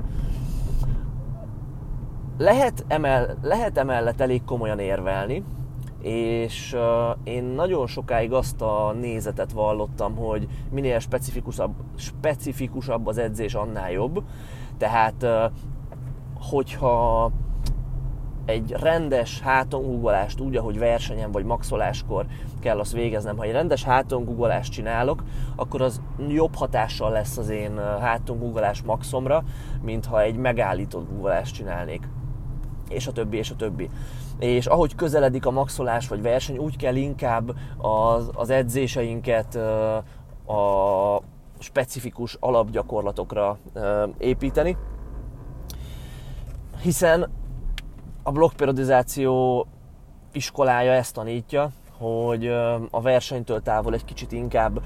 Lehet, 2.38 2.86
emel, 2.88 3.38
lehet 3.42 3.78
emellett 3.78 4.22
elég 4.22 4.44
komolyan 4.44 4.80
érvelni, 4.80 5.44
és 6.02 6.76
én 7.24 7.44
nagyon 7.44 7.88
sokáig 7.88 8.34
azt 8.34 8.62
a 8.62 8.96
nézetet 9.00 9.52
vallottam, 9.52 10.16
hogy 10.16 10.48
minél 10.72 11.00
specifikusabb, 11.00 11.74
specifikusabb 11.96 13.08
az 13.08 13.18
edzés, 13.18 13.54
annál 13.54 13.92
jobb. 13.92 14.24
Tehát, 14.78 15.26
hogyha 16.40 17.32
egy 18.46 18.72
rendes 18.72 19.40
hátongugolást 19.40 20.40
úgy, 20.40 20.56
ahogy 20.56 20.80
versenyen 20.80 21.32
vagy 21.32 21.46
maxoláskor 21.46 22.26
kell 22.60 22.80
azt 22.80 22.94
végeznem. 22.94 23.38
Ha 23.38 23.44
egy 23.44 23.52
rendes 23.52 23.84
hátongugolást 23.84 24.72
csinálok, 24.72 25.24
akkor 25.56 25.82
az 25.82 26.02
jobb 26.28 26.56
hatással 26.56 27.12
lesz 27.12 27.38
az 27.38 27.50
én 27.50 27.78
hátongugolás 28.00 28.82
maxomra, 28.82 29.44
mint 29.82 30.06
ha 30.06 30.22
egy 30.22 30.36
megállított 30.36 31.10
gugolást 31.10 31.56
csinálnék. 31.56 32.08
És 32.90 33.08
a 33.08 33.12
többi, 33.12 33.38
és 33.38 33.52
a 33.52 33.56
többi. 33.56 33.90
És 34.42 34.66
ahogy 34.66 34.96
közeledik 34.96 35.46
a 35.46 35.52
maxolás 35.52 36.08
vagy 36.08 36.22
verseny, 36.22 36.58
úgy 36.58 36.78
kell 36.78 36.96
inkább 36.96 37.56
az, 37.78 38.30
az 38.34 38.50
edzéseinket 38.50 39.56
a 40.46 41.22
specifikus 41.60 42.38
alapgyakorlatokra 42.40 43.58
építeni, 44.18 44.78
hiszen 46.82 47.30
a 48.24 48.32
blokkperiodizáció 48.32 49.68
iskolája 50.32 50.92
ezt 50.92 51.14
tanítja, 51.14 51.70
hogy 51.98 52.48
a 52.92 53.02
versenytől 53.02 53.62
távol 53.62 53.94
egy 53.94 54.06
kicsit 54.06 54.32
inkább 54.32 54.82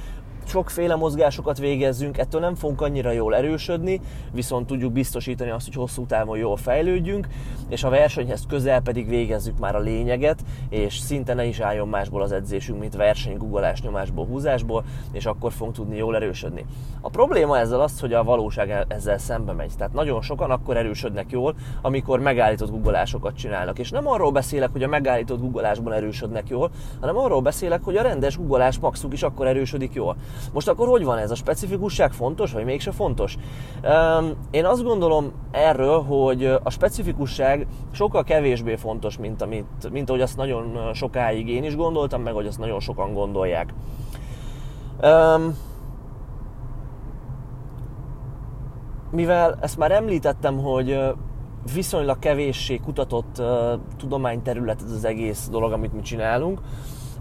sokféle 0.47 0.95
mozgásokat 0.95 1.57
végezzünk, 1.57 2.17
ettől 2.17 2.41
nem 2.41 2.55
fogunk 2.55 2.81
annyira 2.81 3.11
jól 3.11 3.35
erősödni, 3.35 4.01
viszont 4.31 4.67
tudjuk 4.67 4.91
biztosítani 4.91 5.49
azt, 5.49 5.65
hogy 5.65 5.75
hosszú 5.75 6.05
távon 6.05 6.37
jól 6.37 6.57
fejlődjünk, 6.57 7.27
és 7.67 7.83
a 7.83 7.89
versenyhez 7.89 8.45
közel 8.47 8.81
pedig 8.81 9.07
végezzük 9.07 9.59
már 9.59 9.75
a 9.75 9.79
lényeget, 9.79 10.43
és 10.69 10.97
szinte 10.97 11.33
ne 11.33 11.45
is 11.45 11.59
álljon 11.59 11.87
másból 11.87 12.21
az 12.21 12.31
edzésünk, 12.31 12.79
mint 12.79 12.95
verseny, 12.95 13.37
guggolás, 13.37 13.81
nyomásból, 13.81 14.25
húzásból, 14.25 14.83
és 15.11 15.25
akkor 15.25 15.51
fogunk 15.51 15.75
tudni 15.75 15.97
jól 15.97 16.15
erősödni. 16.15 16.65
A 17.01 17.09
probléma 17.09 17.57
ezzel 17.57 17.81
az, 17.81 17.99
hogy 17.99 18.13
a 18.13 18.23
valóság 18.23 18.85
ezzel 18.87 19.17
szembe 19.17 19.51
megy. 19.51 19.71
Tehát 19.77 19.93
nagyon 19.93 20.21
sokan 20.21 20.51
akkor 20.51 20.77
erősödnek 20.77 21.31
jól, 21.31 21.55
amikor 21.81 22.19
megállított 22.19 22.69
guggolásokat 22.69 23.35
csinálnak. 23.35 23.79
És 23.79 23.91
nem 23.91 24.07
arról 24.07 24.31
beszélek, 24.31 24.69
hogy 24.71 24.83
a 24.83 24.87
megállított 24.87 25.39
guggolásban 25.39 25.93
erősödnek 25.93 26.49
jól, 26.49 26.71
hanem 26.99 27.17
arról 27.17 27.41
beszélek, 27.41 27.83
hogy 27.83 27.95
a 27.95 28.01
rendes 28.01 28.37
guggolás 28.37 28.79
maxuk 28.79 29.13
is 29.13 29.23
akkor 29.23 29.47
erősödik 29.47 29.93
jól. 29.93 30.15
Most 30.53 30.67
akkor 30.67 30.87
hogy 30.87 31.03
van 31.03 31.17
ez? 31.17 31.31
A 31.31 31.35
specifikusság 31.35 32.11
fontos, 32.11 32.51
vagy 32.51 32.63
mégse 32.65 32.91
fontos? 32.91 33.37
Én 34.51 34.65
azt 34.65 34.83
gondolom 34.83 35.31
erről, 35.51 36.01
hogy 36.01 36.45
a 36.63 36.69
specifikusság 36.69 37.67
sokkal 37.91 38.23
kevésbé 38.23 38.75
fontos, 38.75 39.17
mint, 39.17 39.41
amit, 39.41 39.91
mint 39.91 40.09
ahogy 40.09 40.21
azt 40.21 40.37
nagyon 40.37 40.93
sokáig 40.93 41.49
én 41.49 41.63
is 41.63 41.75
gondoltam, 41.75 42.21
meg 42.21 42.33
hogy 42.33 42.47
azt 42.47 42.59
nagyon 42.59 42.79
sokan 42.79 43.13
gondolják. 43.13 43.73
Mivel 49.11 49.57
ezt 49.61 49.77
már 49.77 49.91
említettem, 49.91 50.57
hogy 50.57 50.99
viszonylag 51.73 52.19
kevéssé 52.19 52.77
kutatott 52.77 53.41
tudományterület 53.97 54.81
ez 54.81 54.91
az 54.91 55.05
egész 55.05 55.47
dolog, 55.51 55.71
amit 55.71 55.93
mi 55.93 56.01
csinálunk, 56.01 56.61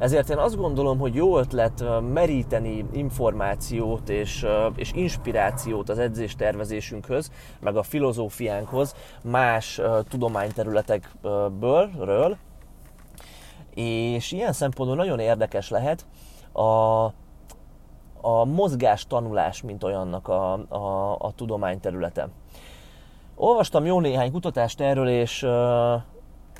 ezért 0.04 0.30
én 0.30 0.38
azt 0.38 0.56
gondolom, 0.56 0.98
hogy 0.98 1.14
jó 1.14 1.38
ötlet 1.38 1.84
meríteni 2.12 2.84
információt 2.92 4.08
és, 4.08 4.46
és 4.76 4.92
inspirációt 4.92 5.88
az 5.88 5.98
edzéstervezésünkhöz, 5.98 7.30
meg 7.60 7.76
a 7.76 7.82
filozófiánkhoz 7.82 8.94
más 9.22 9.80
tudományterületekből, 10.08 11.90
ről, 11.98 12.36
és 13.74 14.32
ilyen 14.32 14.52
szempontból 14.52 14.96
nagyon 14.96 15.18
érdekes 15.18 15.70
lehet 15.70 16.06
a, 16.52 17.04
a 18.20 18.44
mozgás 18.44 19.06
tanulás, 19.06 19.62
mint 19.62 19.84
olyannak 19.84 20.28
a, 20.28 20.52
a, 20.52 21.16
a 21.18 21.32
tudományterülete. 21.36 22.28
Olvastam 23.34 23.84
jó 23.84 24.00
néhány 24.00 24.32
kutatást 24.32 24.80
erről, 24.80 25.08
és 25.08 25.46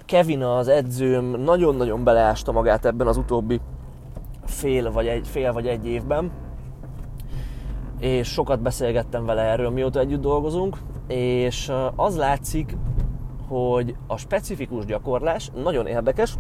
Kevin 0.07 0.43
az 0.43 0.69
edzőm 0.69 1.25
nagyon-nagyon 1.25 2.05
beleásta 2.05 2.53
magát 2.53 2.85
ebben 2.85 3.07
az 3.07 3.17
utóbbi 3.17 3.61
fél 4.45 4.93
vagy 4.93 5.07
egy, 5.07 5.29
fél 5.29 5.53
vagy 5.53 5.67
egy 5.67 5.87
évben, 5.87 6.31
és 7.99 8.29
sokat 8.29 8.63
beszélgettem 8.63 9.25
vele 9.25 9.43
erről, 9.43 9.71
mióta 9.71 10.01
együtt 10.01 10.21
dolgozunk, 10.21 10.79
és 11.09 11.73
az 11.97 12.17
látszik, 12.17 12.77
hogy 13.49 13.97
a 14.07 14.17
specifikus 14.17 14.85
gyakorlás 14.85 15.51
nagyon 15.63 15.87
érdekes, 15.87 16.35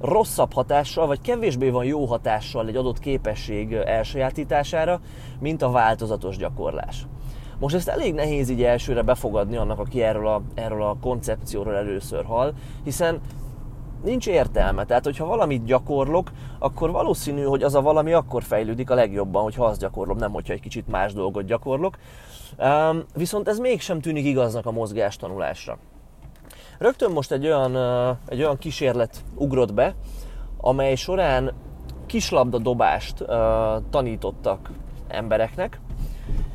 rosszabb 0.00 0.52
hatással, 0.52 1.06
vagy 1.06 1.20
kevésbé 1.20 1.70
van 1.70 1.84
jó 1.84 2.04
hatással 2.04 2.68
egy 2.68 2.76
adott 2.76 2.98
képesség 2.98 3.72
elsajátítására, 3.72 5.00
mint 5.40 5.62
a 5.62 5.70
változatos 5.70 6.36
gyakorlás. 6.36 7.06
Most 7.64 7.76
ezt 7.76 7.88
elég 7.88 8.14
nehéz 8.14 8.48
így 8.48 8.62
elsőre 8.62 9.02
befogadni 9.02 9.56
annak, 9.56 9.78
aki 9.78 10.02
erről 10.02 10.26
a, 10.26 10.42
erről 10.54 10.82
a 10.82 10.96
koncepcióról 11.00 11.74
először 11.74 12.24
hall, 12.24 12.52
hiszen 12.82 13.20
nincs 14.02 14.26
értelme. 14.26 14.84
Tehát, 14.84 15.04
hogyha 15.04 15.26
valamit 15.26 15.64
gyakorlok, 15.64 16.30
akkor 16.58 16.90
valószínű, 16.90 17.42
hogy 17.42 17.62
az 17.62 17.74
a 17.74 17.82
valami 17.82 18.12
akkor 18.12 18.42
fejlődik 18.42 18.90
a 18.90 18.94
legjobban, 18.94 19.42
hogyha 19.42 19.64
azt 19.64 19.80
gyakorlom, 19.80 20.16
nem 20.16 20.32
hogyha 20.32 20.52
egy 20.52 20.60
kicsit 20.60 20.88
más 20.88 21.12
dolgot 21.12 21.44
gyakorlok. 21.44 21.98
Um, 22.58 23.02
viszont 23.14 23.48
ez 23.48 23.58
mégsem 23.58 24.00
tűnik 24.00 24.24
igaznak 24.24 24.66
a 24.66 24.70
mozgástanulásra. 24.70 25.78
Rögtön 26.78 27.10
most 27.10 27.32
egy 27.32 27.46
olyan, 27.46 27.76
uh, 27.76 28.16
egy 28.26 28.38
olyan 28.38 28.58
kísérlet 28.58 29.24
ugrott 29.34 29.74
be, 29.74 29.94
amely 30.56 30.94
során 30.94 31.52
kislabda 32.06 32.58
dobást 32.58 33.20
uh, 33.20 33.28
tanítottak 33.90 34.70
embereknek, 35.08 35.80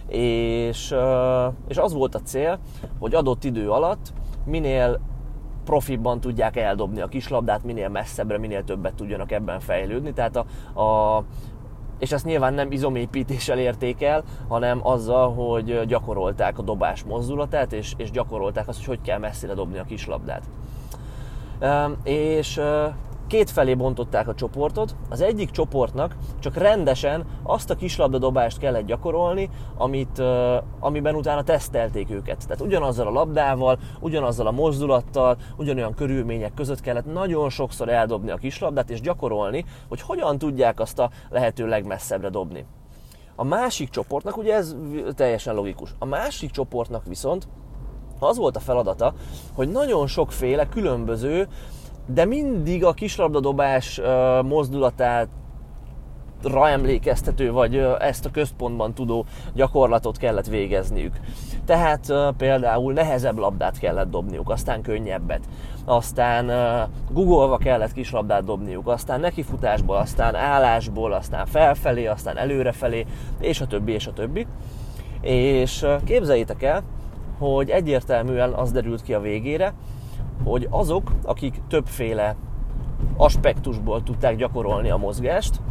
és, 0.10 0.96
és 1.68 1.78
az 1.78 1.94
volt 1.94 2.16
a 2.16 2.22
cél, 2.22 2.60
hogy 3.00 3.14
adott 3.14 3.44
idő 3.44 3.70
alatt 3.70 4.14
minél 4.46 5.00
profibban 5.64 6.20
tudják 6.20 6.56
eldobni 6.56 7.02
a 7.02 7.08
kislabdát, 7.08 7.64
minél 7.64 7.90
messzebbre, 7.90 8.38
minél 8.38 8.64
többet 8.64 8.94
tudjanak 8.94 9.32
ebben 9.32 9.60
fejlődni. 9.60 10.14
Tehát 10.14 10.36
a, 10.36 10.82
a 10.82 11.24
és 12.00 12.12
ezt 12.12 12.26
nyilván 12.26 12.54
nem 12.54 12.72
izomépítéssel 12.72 13.60
érték 13.60 14.02
el, 14.02 14.24
hanem 14.48 14.80
azzal, 14.84 15.34
hogy 15.34 15.86
gyakorolták 15.88 16.58
a 16.60 16.62
dobás 16.62 17.04
mozdulatát, 17.04 17.74
és, 17.74 17.94
és 17.98 18.12
gyakorolták 18.12 18.68
azt, 18.68 18.78
hogy 18.78 18.88
hogy 18.88 19.08
kell 19.08 19.20
messzire 19.20 19.54
dobni 19.54 19.78
a 19.78 19.84
kislabdát. 19.84 20.44
És 22.04 22.62
két 23.30 23.50
felé 23.50 23.76
bontották 23.76 24.28
a 24.28 24.34
csoportot. 24.34 24.96
Az 25.10 25.22
egyik 25.22 25.50
csoportnak 25.50 26.16
csak 26.40 26.56
rendesen 26.56 27.26
azt 27.44 27.70
a 27.70 27.76
kislabdadobást 27.76 28.58
kellett 28.58 28.86
gyakorolni, 28.86 29.50
amit, 29.78 30.22
amiben 30.80 31.16
utána 31.16 31.44
tesztelték 31.44 32.10
őket. 32.12 32.48
Tehát 32.48 32.62
ugyanazzal 32.62 33.08
a 33.08 33.12
labdával, 33.12 33.80
ugyanazzal 34.00 34.48
a 34.48 34.52
mozdulattal, 34.52 35.38
ugyanolyan 35.58 35.94
körülmények 35.94 36.54
között 36.54 36.82
kellett 36.82 37.14
nagyon 37.14 37.50
sokszor 37.50 37.90
eldobni 37.90 38.32
a 38.32 38.36
kislabdát 38.36 38.90
és 38.90 39.02
gyakorolni, 39.02 39.66
hogy 39.88 40.02
hogyan 40.02 40.38
tudják 40.38 40.80
azt 40.80 41.00
a 41.00 41.10
lehető 41.30 41.68
legmesszebbre 41.68 42.30
dobni. 42.30 42.66
A 43.36 43.44
másik 43.44 43.90
csoportnak, 43.90 44.38
ugye 44.38 44.54
ez 44.54 44.76
teljesen 45.16 45.56
logikus, 45.56 45.96
a 46.00 46.06
másik 46.06 46.52
csoportnak 46.52 47.06
viszont 47.06 47.48
az 48.20 48.38
volt 48.38 48.56
a 48.56 48.60
feladata, 48.60 49.14
hogy 49.54 49.70
nagyon 49.70 50.08
sokféle 50.08 50.70
különböző 50.70 51.48
de 52.14 52.26
mindig 52.26 52.86
a 52.86 52.94
kislabdadobás 52.94 54.02
mozdulatát 54.44 55.28
ra 56.44 56.70
emlékeztető, 56.70 57.52
vagy 57.52 57.76
ezt 58.00 58.26
a 58.26 58.32
központban 58.32 58.94
tudó 58.94 59.26
gyakorlatot 59.54 60.18
kellett 60.18 60.48
végezniük. 60.48 61.20
Tehát 61.66 62.14
például 62.38 62.94
nehezebb 62.94 63.38
labdát 63.38 63.80
kellett 63.80 64.10
dobniuk, 64.10 64.50
aztán 64.50 64.82
könnyebbet, 64.82 65.40
aztán 65.86 66.52
googolva 67.12 67.58
kellett 67.58 67.94
kislabdát 67.94 68.44
dobniuk, 68.44 68.88
aztán 68.88 69.20
nekifutásból, 69.20 69.96
aztán 69.96 70.36
állásból, 70.36 71.14
aztán 71.14 71.46
felfelé, 71.46 72.06
aztán 72.06 72.38
előrefelé, 72.38 73.06
és 73.40 73.62
a 73.62 73.68
többi, 73.68 73.92
és 73.92 74.08
a 74.08 74.14
többi. 74.14 74.48
És 75.22 75.86
képzeljétek 76.06 76.64
el, 76.64 76.84
hogy 77.38 77.70
egyértelműen 77.70 78.54
az 78.54 78.72
derült 78.72 79.02
ki 79.02 79.14
a 79.14 79.20
végére, 79.20 79.74
hogy 80.44 80.68
azok, 80.70 81.12
akik 81.24 81.62
többféle 81.68 82.36
aspektusból 83.18 84.04
tudták 84.04 84.36
gyakorolni 84.36 84.90
a 84.90 84.98
mozgást, 84.98 85.62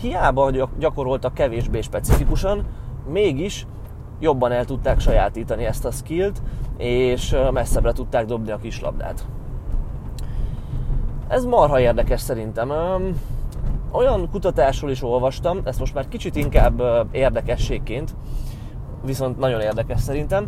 hiába 0.00 0.50
gyakoroltak 0.78 1.34
kevésbé 1.34 1.80
specifikusan, 1.80 2.64
mégis 3.08 3.66
jobban 4.20 4.52
el 4.52 4.64
tudták 4.64 5.00
sajátítani 5.00 5.64
ezt 5.64 5.84
a 5.84 5.90
skillt, 5.90 6.42
és 6.76 7.36
messzebbre 7.52 7.92
tudták 7.92 8.24
dobni 8.26 8.50
a 8.50 8.56
kislabdát. 8.56 9.26
ez 11.28 11.44
marha 11.44 11.80
érdekes 11.80 12.20
szerintem. 12.20 12.72
Olyan 13.90 14.30
kutatásról 14.30 14.90
is 14.90 15.02
olvastam, 15.02 15.60
ezt 15.64 15.78
most 15.78 15.94
már 15.94 16.08
kicsit 16.08 16.36
inkább 16.36 16.82
érdekességként, 17.10 18.14
viszont 19.04 19.38
nagyon 19.38 19.60
érdekes 19.60 20.00
szerintem. 20.00 20.44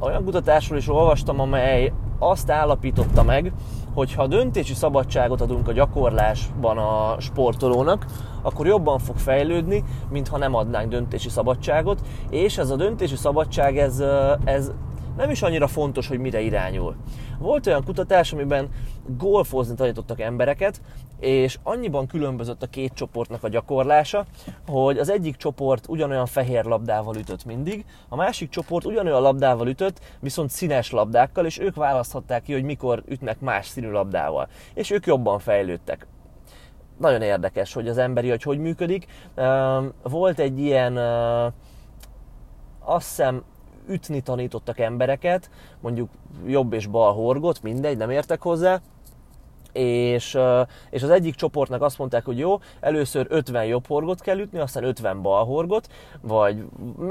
Olyan 0.00 0.24
kutatásról 0.24 0.78
is 0.78 0.88
olvastam, 0.88 1.40
amely 1.40 1.92
azt 2.22 2.50
állapította 2.50 3.22
meg, 3.22 3.52
hogy 3.94 4.14
ha 4.14 4.26
döntési 4.26 4.74
szabadságot 4.74 5.40
adunk 5.40 5.68
a 5.68 5.72
gyakorlásban 5.72 6.78
a 6.78 7.20
sportolónak, 7.20 8.06
akkor 8.42 8.66
jobban 8.66 8.98
fog 8.98 9.16
fejlődni, 9.16 9.84
mint 10.10 10.28
ha 10.28 10.38
nem 10.38 10.54
adnánk 10.54 10.90
döntési 10.90 11.28
szabadságot, 11.28 12.00
és 12.30 12.58
ez 12.58 12.70
a 12.70 12.76
döntési 12.76 13.16
szabadság, 13.16 13.78
ez, 13.78 14.02
ez 14.44 14.70
nem 15.16 15.30
is 15.30 15.42
annyira 15.42 15.66
fontos, 15.66 16.08
hogy 16.08 16.18
mire 16.18 16.40
irányul. 16.40 16.94
Volt 17.42 17.66
olyan 17.66 17.84
kutatás, 17.84 18.32
amiben 18.32 18.68
golfozni 19.18 19.74
tanítottak 19.74 20.20
embereket, 20.20 20.80
és 21.20 21.58
annyiban 21.62 22.06
különbözött 22.06 22.62
a 22.62 22.66
két 22.66 22.92
csoportnak 22.92 23.44
a 23.44 23.48
gyakorlása, 23.48 24.26
hogy 24.68 24.98
az 24.98 25.10
egyik 25.10 25.36
csoport 25.36 25.88
ugyanolyan 25.88 26.26
fehér 26.26 26.64
labdával 26.64 27.16
ütött 27.16 27.44
mindig, 27.44 27.84
a 28.08 28.16
másik 28.16 28.48
csoport 28.48 28.84
ugyanolyan 28.84 29.22
labdával 29.22 29.68
ütött, 29.68 30.00
viszont 30.20 30.50
színes 30.50 30.90
labdákkal, 30.90 31.46
és 31.46 31.58
ők 31.58 31.74
választhatták 31.74 32.42
ki, 32.42 32.52
hogy 32.52 32.62
mikor 32.62 33.02
ütnek 33.06 33.40
más 33.40 33.66
színű 33.66 33.90
labdával. 33.90 34.48
És 34.74 34.90
ők 34.90 35.06
jobban 35.06 35.38
fejlődtek 35.38 36.06
nagyon 36.98 37.22
érdekes, 37.22 37.72
hogy 37.72 37.88
az 37.88 37.98
emberi 37.98 38.28
hogy 38.28 38.42
hogy 38.42 38.58
működik. 38.58 39.06
Volt 40.02 40.38
egy 40.38 40.58
ilyen, 40.58 40.96
azt 42.84 43.08
hiszem, 43.08 43.42
ütni 43.88 44.20
tanítottak 44.20 44.78
embereket, 44.78 45.50
mondjuk 45.80 46.08
jobb 46.46 46.72
és 46.72 46.86
bal 46.86 47.12
horgot, 47.12 47.62
mindegy, 47.62 47.96
nem 47.96 48.10
értek 48.10 48.42
hozzá, 48.42 48.80
és, 49.72 50.38
és 50.90 51.02
az 51.02 51.10
egyik 51.10 51.34
csoportnak 51.34 51.82
azt 51.82 51.98
mondták, 51.98 52.24
hogy 52.24 52.38
jó, 52.38 52.58
először 52.80 53.26
50 53.28 53.64
jobb 53.64 53.86
horgot 53.86 54.20
kell 54.20 54.38
ütni, 54.38 54.58
aztán 54.58 54.84
50 54.84 55.22
bal 55.22 55.44
horgot, 55.44 55.88
vagy 56.20 56.64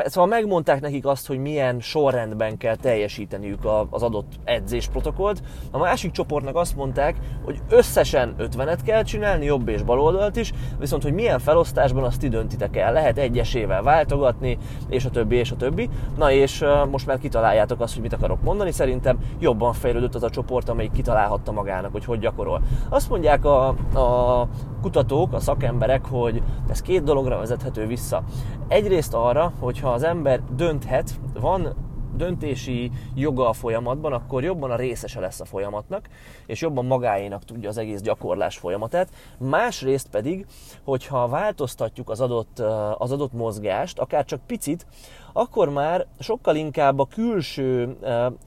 szóval 0.06 0.30
megmondták 0.30 0.82
nekik 0.82 1.06
azt, 1.06 1.28
hogy 1.28 1.38
milyen 1.38 1.80
sorrendben 1.80 2.58
kell 2.58 2.76
teljesíteniük 2.76 3.60
az 3.90 4.04
adott 4.04 4.32
edzésprotokollt. 4.44 5.42
A 5.72 5.78
másik 5.78 6.12
csoportnak 6.12 6.56
azt 6.56 6.76
mondták, 6.76 7.16
hogy 7.44 7.60
összesen 7.70 8.36
50-et 8.40 8.80
kell 8.86 9.04
csinálni, 9.04 9.46
jobb 9.46 9.68
és 9.68 9.82
bal 9.82 10.00
oldalt 10.00 10.36
is, 10.36 10.52
viszont 10.80 11.04
hogy 11.04 11.14
milyen 11.14 11.40
felosztásban 11.40 12.04
azt 12.04 12.20
ti 12.20 12.28
döntitek 12.28 12.76
el. 12.76 12.94
Lehet 12.94 13.18
egyesével 13.18 13.82
váltogatni, 13.82 14.58
és 14.90 15.06
a 15.06 15.10
többi, 15.10 15.36
és 15.36 15.52
a 15.52 15.56
többi. 15.56 15.90
Na 16.18 16.32
és 16.32 16.66
most 16.90 17.06
már 17.06 17.18
kitaláljátok 17.18 17.82
azt, 17.82 17.94
hogy 17.94 18.02
mit 18.02 18.14
akarok 18.14 18.42
mondani. 18.42 18.72
Szerintem 18.72 19.20
jobban 19.40 19.74
fejlődött 19.74 20.16
az 20.16 20.24
a 20.24 20.30
csoport, 20.30 20.70
amelyik 20.70 20.92
kitalálhatta 20.92 21.52
magának, 21.52 21.92
hogy 21.92 22.06
hogy 22.06 22.20
gyakorol 22.20 22.51
dologról. 22.52 22.62
Azt 22.90 23.10
mondják 23.10 23.46
a, 23.46 23.68
a 24.00 24.48
kutatók, 24.82 25.34
a 25.34 25.40
szakemberek, 25.40 26.06
hogy 26.06 26.44
ez 26.70 26.82
két 26.82 27.04
dologra 27.04 27.38
vezethető 27.38 27.88
vissza. 27.88 28.24
Egyrészt 28.68 29.14
arra, 29.14 29.52
hogyha 29.60 29.90
az 29.90 30.04
ember 30.04 30.42
dönthet, 30.56 31.12
van 31.40 31.90
döntési 32.16 32.92
joga 33.16 33.50
a 33.50 33.54
folyamatban, 33.54 34.14
akkor 34.14 34.44
jobban 34.44 34.72
a 34.72 34.76
részese 34.76 35.20
lesz 35.20 35.40
a 35.40 35.46
folyamatnak, 35.46 36.10
és 36.46 36.62
jobban 36.62 36.86
magáénak 36.86 37.44
tudja 37.44 37.70
az 37.70 37.78
egész 37.78 38.02
gyakorlás 38.02 38.58
folyamatát. 38.58 39.10
Másrészt 39.38 40.10
pedig, 40.10 40.46
hogyha 40.84 41.28
változtatjuk 41.28 42.10
az 42.10 42.22
adott, 42.22 42.60
az 42.98 43.12
adott 43.12 43.34
mozgást, 43.34 44.00
akár 44.00 44.26
csak 44.26 44.40
picit, 44.48 44.86
akkor 45.34 45.70
már 45.70 46.06
sokkal 46.20 46.56
inkább 46.56 47.00
a 47.00 47.06
külső 47.06 47.98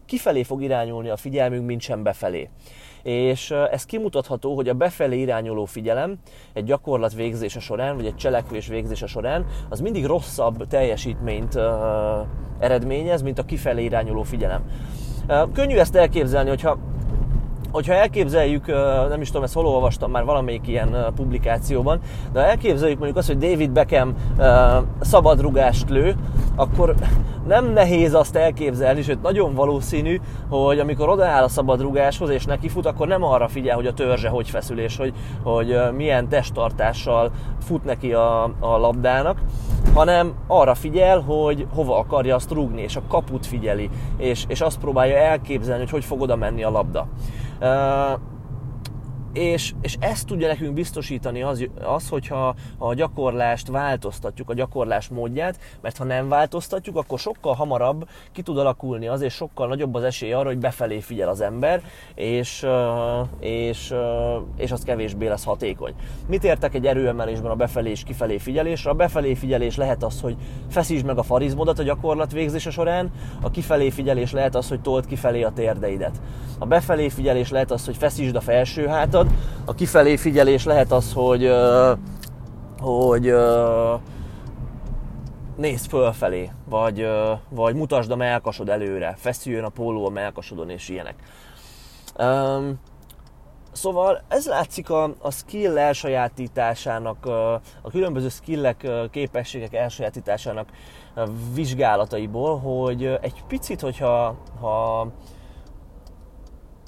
kifelé 0.07 0.43
fog 0.43 0.63
irányulni 0.63 1.09
a 1.09 1.17
figyelmünk, 1.17 1.67
mint 1.67 1.81
sem 1.81 2.03
befelé 2.03 2.51
és 3.05 3.51
ez 3.51 3.85
kimutatható, 3.85 4.55
hogy 4.55 4.69
a 4.69 4.75
befelé 4.75 5.21
irányuló 5.21 5.65
figyelem 5.65 6.19
egy 6.53 6.65
gyakorlat 6.65 7.15
végzése 7.15 7.61
során, 7.61 7.97
vagy 7.97 8.07
egy 8.07 8.17
cselekvés 8.17 8.67
végzése 8.67 9.07
során, 9.07 9.47
az 9.69 9.81
mindig 9.81 10.05
rosszabb 10.05 10.67
teljesítményt 10.67 11.59
eredményez, 12.59 13.23
mint 13.23 13.39
a 13.39 13.45
kifelé 13.45 13.85
irányuló 13.85 14.23
figyelem. 14.23 14.65
Könnyű 15.53 15.77
ezt 15.77 15.95
elképzelni, 15.95 16.49
hogyha 16.49 16.79
hogyha 17.75 17.95
elképzeljük, 17.95 18.67
nem 19.09 19.21
is 19.21 19.27
tudom, 19.27 19.43
ezt 19.43 19.55
hol 19.55 19.67
olvastam 19.67 20.11
már 20.11 20.25
valamelyik 20.25 20.69
ilyen 20.69 21.13
publikációban, 21.17 22.01
de 22.33 22.41
ha 22.41 22.47
elképzeljük 22.47 22.99
mondjuk 22.99 23.19
azt, 23.19 23.27
hogy 23.27 23.39
David 23.39 23.71
Beckham 23.71 24.15
szabadrugást 25.01 25.91
lő, 25.91 26.15
akkor 26.57 26.95
nem 27.47 27.73
nehéz 27.73 28.15
azt 28.15 28.37
elképzelni, 28.37 29.03
sőt 29.03 29.23
nagyon 29.23 29.55
valószínű, 29.55 30.21
hogy 30.49 30.79
amikor 30.79 31.09
odaáll 31.09 31.43
a 31.43 31.49
szabadrugáshoz 31.49 32.31
és 32.31 32.45
neki 32.45 32.69
fut, 32.69 32.87
akkor 32.87 33.09
nem 33.09 33.23
arra 33.23 33.49
figyel, 33.49 33.77
hogy 33.77 33.87
a 33.87 33.95
törzse 33.95 34.29
hogy 34.29 34.51
feszül 34.51 34.79
és 34.79 34.97
hogy, 34.97 35.13
hogy 35.43 35.79
milyen 35.97 36.29
testtartással 36.29 37.31
fut 37.67 37.85
neki 37.85 38.13
a, 38.13 38.43
a 38.45 38.77
labdának, 38.77 39.39
hanem 39.95 40.33
arra 40.47 40.75
figyel, 40.75 41.21
hogy 41.21 41.67
hova 41.75 41.99
akarja 41.99 42.35
azt 42.35 42.51
rúgni, 42.51 42.83
és 42.83 42.97
a 42.97 43.03
kaput 43.09 43.47
figyeli, 43.47 43.91
és, 44.17 44.45
és 44.49 44.61
azt 44.61 44.79
próbálja 44.79 45.17
elképzelni, 45.17 45.81
hogy 45.81 45.91
hogy 45.91 46.05
fog 46.05 46.21
oda 46.21 46.37
menni 46.37 46.63
a 46.63 46.71
labda. 46.71 47.07
Uh, 47.61 48.19
és, 49.35 49.73
és 49.81 49.97
ezt 50.01 50.27
tudja 50.27 50.47
nekünk 50.47 50.75
biztosítani 50.75 51.43
az, 51.43 51.69
az 51.83 52.09
hogyha 52.09 52.35
ha 52.35 52.55
a 52.87 52.95
gyakorlást 52.95 53.69
változtatjuk, 53.69 54.51
a 54.51 54.55
gyakorlás 54.55 55.09
módját, 55.09 55.59
mert 55.81 55.97
ha 55.97 56.05
nem 56.05 56.29
változtatjuk, 56.29 56.97
akkor 56.97 57.19
sokkal 57.19 57.55
hamarabb 57.55 58.09
ki 58.33 58.43
tud 58.43 58.59
alakulni 58.59 59.07
az, 59.07 59.21
és 59.21 59.33
sokkal 59.33 59.69
nagyobb 59.69 59.95
az 59.95 60.03
esély 60.03 60.33
arra, 60.33 60.49
hogy 60.49 60.59
befelé 60.59 61.01
figyel 61.01 61.29
az 61.29 61.41
ember, 61.41 61.83
és, 62.15 62.67
és, 63.41 63.95
és 64.57 64.73
az 64.73 64.83
kevésbé 64.83 65.27
lesz 65.27 65.45
hatékony. 65.45 65.95
Mit 66.27 66.45
értek 66.45 66.75
egy 66.75 66.87
erőemelésben 66.87 67.51
a 67.51 67.55
befelé 67.55 67.91
és 67.91 68.03
kifelé 68.03 68.39
figyelésre? 68.39 68.91
A 68.91 68.95
befelé 68.95 69.35
figyelés 69.35 69.77
lehet 69.77 70.03
az, 70.03 70.21
hogy 70.21 70.37
feszítsd 70.69 71.05
meg 71.05 71.19
a 71.19 71.23
farizmodat 71.23 71.79
a 71.79 71.83
gyakorlat 71.83 72.33
végzése 72.33 72.71
során, 72.71 73.11
a 73.43 73.51
kifelé 73.51 73.91
figyelés 73.91 74.33
lehet 74.33 74.55
az, 74.55 74.69
hogy 74.69 74.81
told 74.81 75.07
kifelé 75.07 75.43
a 75.43 75.53
térdeidet. 75.53 76.21
A 76.59 76.67
befelé 76.67 77.09
figyelés 77.09 77.51
lehet 77.51 77.71
az, 77.71 77.85
hogy 77.85 77.97
feszítsd 77.97 78.37
a 78.37 78.41
felső 78.41 78.87
hátad, 78.87 79.24
hallod. 79.25 79.45
A 79.65 79.75
kifelé 79.75 80.17
figyelés 80.17 80.65
lehet 80.65 80.93
az, 80.93 81.13
hogy, 81.13 81.53
hogy 82.79 83.35
nézd 85.57 85.89
fölfelé, 85.89 86.51
vagy, 86.69 87.09
vagy 87.49 87.75
mutasd 87.75 88.11
a 88.11 88.17
melkasod 88.17 88.69
előre, 88.69 89.15
feszüljön 89.19 89.65
a 89.65 89.69
póló 89.69 90.07
a 90.07 90.11
melkasodon 90.11 90.71
és 90.71 90.89
ilyenek. 90.89 91.15
Szóval 93.73 94.23
ez 94.29 94.47
látszik 94.47 94.91
a, 94.91 95.15
a 95.19 95.31
skill 95.31 95.79
elsajátításának, 95.79 97.27
a 97.83 97.91
különböző 97.91 98.29
skillek, 98.29 98.87
képességek 99.11 99.75
elsajátításának 99.75 100.69
vizsgálataiból, 101.55 102.59
hogy 102.59 103.05
egy 103.21 103.45
picit, 103.49 103.81
hogyha 103.81 104.37
ha 104.61 105.07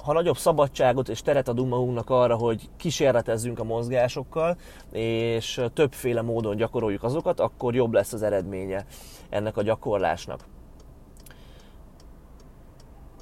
ha 0.07 0.13
nagyobb 0.13 0.37
szabadságot 0.37 1.09
és 1.09 1.21
teret 1.21 1.47
adunk 1.47 1.69
magunknak 1.69 2.09
arra, 2.09 2.35
hogy 2.35 2.69
kísérletezzünk 2.77 3.59
a 3.59 3.63
mozgásokkal, 3.63 4.57
és 4.91 5.61
többféle 5.73 6.21
módon 6.21 6.55
gyakoroljuk 6.55 7.03
azokat, 7.03 7.39
akkor 7.39 7.75
jobb 7.75 7.93
lesz 7.93 8.13
az 8.13 8.23
eredménye 8.23 8.85
ennek 9.29 9.57
a 9.57 9.61
gyakorlásnak. 9.61 10.39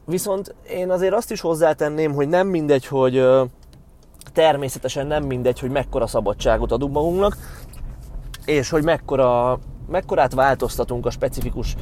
Viszont 0.05 0.55
én 0.69 0.91
azért 0.91 1.13
azt 1.13 1.31
is 1.31 1.41
hozzátenném, 1.41 2.13
hogy 2.13 2.27
nem 2.27 2.47
mindegy, 2.47 2.85
hogy 2.85 3.25
természetesen 4.33 5.07
nem 5.07 5.23
mindegy, 5.23 5.59
hogy 5.59 5.71
mekkora 5.71 6.07
szabadságot 6.07 6.71
adunk 6.71 6.93
magunknak, 6.93 7.37
és 8.45 8.69
hogy 8.69 8.83
mekkora, 8.83 9.59
mekkorát 9.87 10.33
változtatunk 10.33 11.05
a 11.05 11.09
specifikus 11.09 11.75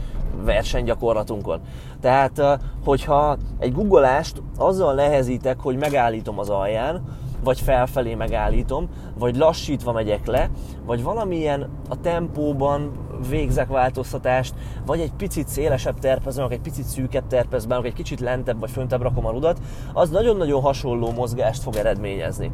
versenygyakorlatunkon. 0.43 1.61
Tehát, 2.01 2.59
hogyha 2.85 3.37
egy 3.59 3.73
googleást 3.73 4.41
azzal 4.57 4.93
nehezítek, 4.93 5.59
hogy 5.59 5.77
megállítom 5.77 6.39
az 6.39 6.49
alján, 6.49 7.03
vagy 7.43 7.59
felfelé 7.59 8.15
megállítom, 8.15 8.89
vagy 9.17 9.35
lassítva 9.35 9.91
megyek 9.91 10.25
le, 10.25 10.49
vagy 10.85 11.03
valamilyen 11.03 11.69
a 11.89 12.01
tempóban 12.01 12.91
végzek 13.29 13.67
változtatást, 13.67 14.53
vagy 14.85 14.99
egy 14.99 15.11
picit 15.11 15.47
szélesebb 15.47 15.99
terpezem, 15.99 16.47
egy 16.49 16.61
picit 16.61 16.85
szűkebb 16.85 17.27
terpezben, 17.27 17.83
egy 17.83 17.93
kicsit 17.93 18.19
lentebb 18.19 18.59
vagy 18.59 18.71
föntebb 18.71 19.01
rakom 19.01 19.25
a 19.25 19.31
rudat, 19.31 19.59
az 19.93 20.09
nagyon-nagyon 20.09 20.61
hasonló 20.61 21.11
mozgást 21.11 21.61
fog 21.61 21.75
eredményezni 21.75 22.51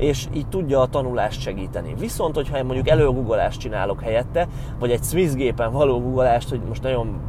és 0.00 0.26
így 0.32 0.48
tudja 0.48 0.80
a 0.80 0.86
tanulást 0.86 1.40
segíteni. 1.40 1.94
Viszont, 1.98 2.34
hogyha 2.34 2.56
én 2.56 2.64
mondjuk 2.64 2.88
előgoogolást 2.88 3.60
csinálok 3.60 4.02
helyette, 4.02 4.48
vagy 4.78 4.90
egy 4.90 5.02
Swiss 5.02 5.32
gépen 5.32 5.72
való 5.72 6.00
googolást, 6.00 6.48
hogy 6.48 6.60
most 6.68 6.82
nagyon 6.82 7.20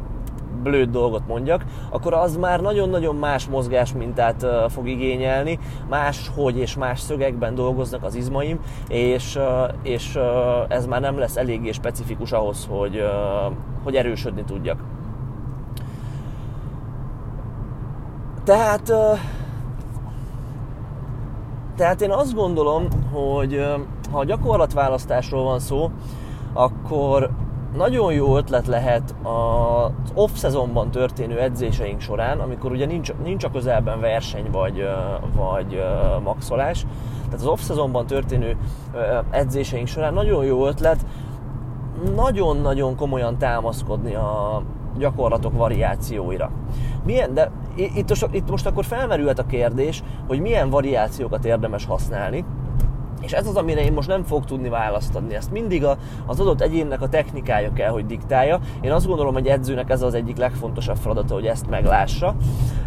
blőd 0.62 0.90
dolgot 0.90 1.26
mondjak, 1.26 1.64
akkor 1.90 2.14
az 2.14 2.36
már 2.36 2.60
nagyon-nagyon 2.60 3.16
más 3.16 3.46
mozgásmintát 3.46 4.46
fog 4.68 4.88
igényelni, 4.88 5.58
más 5.88 6.30
hogy 6.34 6.58
és 6.58 6.76
más 6.76 7.00
szögekben 7.00 7.54
dolgoznak 7.54 8.02
az 8.02 8.14
izmaim, 8.14 8.60
és, 8.88 9.38
és 9.82 10.18
ez 10.68 10.86
már 10.86 11.00
nem 11.00 11.18
lesz 11.18 11.36
eléggé 11.36 11.72
specifikus 11.72 12.32
ahhoz, 12.32 12.68
hogy, 12.70 13.04
hogy 13.84 13.94
erősödni 13.96 14.42
tudjak. 14.44 14.80
Tehát 18.44 18.92
tehát 21.82 22.00
én 22.00 22.10
azt 22.10 22.34
gondolom, 22.34 22.88
hogy 23.12 23.64
ha 24.10 24.18
a 24.18 24.24
gyakorlatválasztásról 24.24 25.44
van 25.44 25.58
szó, 25.58 25.90
akkor 26.52 27.30
nagyon 27.76 28.12
jó 28.12 28.36
ötlet 28.36 28.66
lehet 28.66 29.14
az 29.22 30.10
off-szezonban 30.14 30.90
történő 30.90 31.38
edzéseink 31.38 32.00
során, 32.00 32.40
amikor 32.40 32.70
ugye 32.70 32.86
nincs, 32.86 33.12
nincs 33.24 33.44
a 33.44 33.50
közelben 33.50 34.00
verseny 34.00 34.50
vagy, 34.50 34.88
vagy 35.36 35.82
maxolás, 36.24 36.86
tehát 37.24 37.40
az 37.40 37.46
off-szezonban 37.46 38.06
történő 38.06 38.56
edzéseink 39.30 39.86
során 39.86 40.14
nagyon 40.14 40.44
jó 40.44 40.66
ötlet 40.66 41.06
nagyon-nagyon 42.14 42.96
komolyan 42.96 43.38
támaszkodni 43.38 44.14
a 44.14 44.62
gyakorlatok 44.98 45.52
variációira. 45.56 46.50
Milyen, 47.04 47.34
de 47.34 47.50
itt 47.74 48.08
most, 48.08 48.28
itt 48.30 48.50
most 48.50 48.66
akkor 48.66 48.84
felmerülhet 48.84 49.38
a 49.38 49.46
kérdés, 49.46 50.02
hogy 50.28 50.40
milyen 50.40 50.70
variációkat 50.70 51.44
érdemes 51.44 51.84
használni, 51.84 52.44
és 53.22 53.32
ez 53.32 53.46
az, 53.46 53.56
amire 53.56 53.84
én 53.84 53.92
most 53.92 54.08
nem 54.08 54.22
fog 54.22 54.44
tudni 54.44 54.68
választ 54.68 55.14
adni. 55.14 55.34
Ezt 55.34 55.50
mindig 55.50 55.84
az 56.26 56.40
adott 56.40 56.60
egyénnek 56.60 57.02
a 57.02 57.08
technikája 57.08 57.72
kell, 57.72 57.90
hogy 57.90 58.06
diktálja. 58.06 58.60
Én 58.80 58.92
azt 58.92 59.06
gondolom, 59.06 59.32
hogy 59.32 59.46
edzőnek 59.46 59.90
ez 59.90 60.02
az 60.02 60.14
egyik 60.14 60.36
legfontosabb 60.36 60.96
feladata, 60.96 61.34
hogy 61.34 61.46
ezt 61.46 61.68
meglássa, 61.68 62.34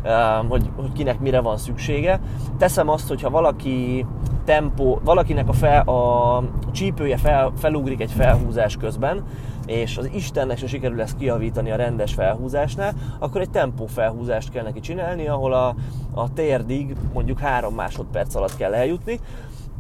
ehm, 0.04 0.48
hogy, 0.48 0.70
hogy 0.76 0.92
kinek 0.92 1.20
mire 1.20 1.40
van 1.40 1.58
szüksége. 1.58 2.20
Teszem 2.58 2.90
azt, 2.90 3.08
hogyha 3.08 3.30
valaki 3.30 4.06
tempó, 4.46 5.00
valakinek 5.04 5.50
a, 5.50 5.54
fel, 5.54 5.82
a 5.82 6.44
csípője 6.72 7.18
fel, 7.18 7.52
felugrik 7.58 8.02
egy 8.02 8.12
felhúzás 8.12 8.78
közben, 8.78 9.24
és 9.66 9.98
az 9.98 10.10
Istennek 10.14 10.58
se 10.58 10.68
sikerül 10.68 11.02
ezt 11.02 11.18
kiavítani 11.18 11.72
a 11.72 11.76
rendes 11.76 12.14
felhúzásnál, 12.14 12.94
akkor 13.20 13.42
egy 13.42 13.50
tempó 13.50 13.86
felhúzást 13.86 14.50
kell 14.50 14.64
neki 14.64 14.80
csinálni, 14.80 15.28
ahol 15.28 15.54
a, 15.54 15.76
a 16.14 16.34
térdig 16.34 16.96
mondjuk 17.14 17.40
három 17.40 17.76
másodperc 17.76 18.36
alatt 18.36 18.56
kell 18.56 18.74
eljutni, 18.74 19.20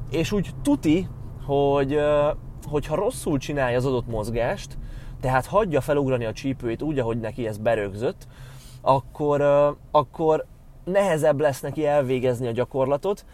és 0.09 0.31
úgy 0.31 0.49
tuti, 0.61 1.07
hogy 1.45 1.99
hogyha 2.69 2.95
rosszul 2.95 3.37
csinálja 3.37 3.77
az 3.77 3.85
adott 3.85 4.07
mozgást, 4.07 4.77
tehát 5.21 5.45
hagyja 5.45 5.81
felugrani 5.81 6.25
a 6.25 6.33
csípőit 6.33 6.81
úgy, 6.81 6.99
ahogy 6.99 7.19
neki 7.19 7.47
ez 7.47 7.57
berögzött, 7.57 8.27
akkor, 8.81 9.41
akkor 9.91 10.45
nehezebb 10.83 11.39
lesz 11.39 11.61
neki 11.61 11.85
elvégezni 11.85 12.47
a 12.47 12.51
gyakorlatot, 12.51 13.25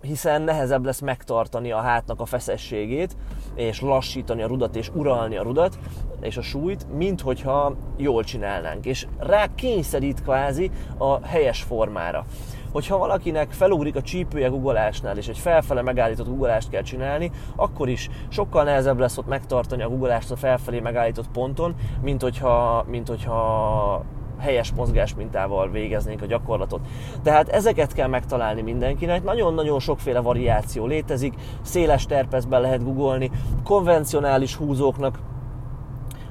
hiszen 0.00 0.42
nehezebb 0.42 0.84
lesz 0.84 1.00
megtartani 1.00 1.72
a 1.72 1.80
hátnak 1.80 2.20
a 2.20 2.24
feszességét, 2.24 3.16
és 3.54 3.80
lassítani 3.80 4.42
a 4.42 4.46
rudat, 4.46 4.76
és 4.76 4.90
uralni 4.94 5.36
a 5.36 5.42
rudat, 5.42 5.78
és 6.20 6.36
a 6.36 6.42
súlyt, 6.42 6.86
mint 6.96 7.20
hogyha 7.20 7.76
jól 7.96 8.24
csinálnánk. 8.24 8.86
És 8.86 9.06
rá 9.18 9.54
kényszerít 9.54 10.22
kvázi 10.22 10.70
a 10.98 11.26
helyes 11.26 11.62
formára 11.62 12.24
hogyha 12.72 12.98
valakinek 12.98 13.50
felugrik 13.50 13.96
a 13.96 14.02
csípője 14.02 14.48
guggolásnál, 14.48 15.16
és 15.16 15.28
egy 15.28 15.38
felfele 15.38 15.82
megállított 15.82 16.26
guggolást 16.26 16.70
kell 16.70 16.82
csinálni, 16.82 17.30
akkor 17.56 17.88
is 17.88 18.08
sokkal 18.28 18.64
nehezebb 18.64 18.98
lesz 18.98 19.18
ott 19.18 19.26
megtartani 19.26 19.82
a 19.82 19.88
guggolást 19.88 20.30
a 20.30 20.36
felfelé 20.36 20.80
megállított 20.80 21.28
ponton, 21.28 21.74
mint 22.02 22.22
hogyha, 22.22 22.84
mint 22.88 23.08
hogyha 23.08 24.04
helyes 24.38 24.72
mozgás 24.72 25.14
mintával 25.14 25.70
végeznénk 25.70 26.22
a 26.22 26.26
gyakorlatot. 26.26 26.80
Tehát 27.22 27.48
ezeket 27.48 27.92
kell 27.92 28.08
megtalálni 28.08 28.62
mindenkinek, 28.62 29.24
nagyon-nagyon 29.24 29.80
sokféle 29.80 30.20
variáció 30.20 30.86
létezik, 30.86 31.34
széles 31.62 32.06
terpezben 32.06 32.60
lehet 32.60 32.84
googolni, 32.84 33.30
konvencionális 33.64 34.54
húzóknak 34.54 35.18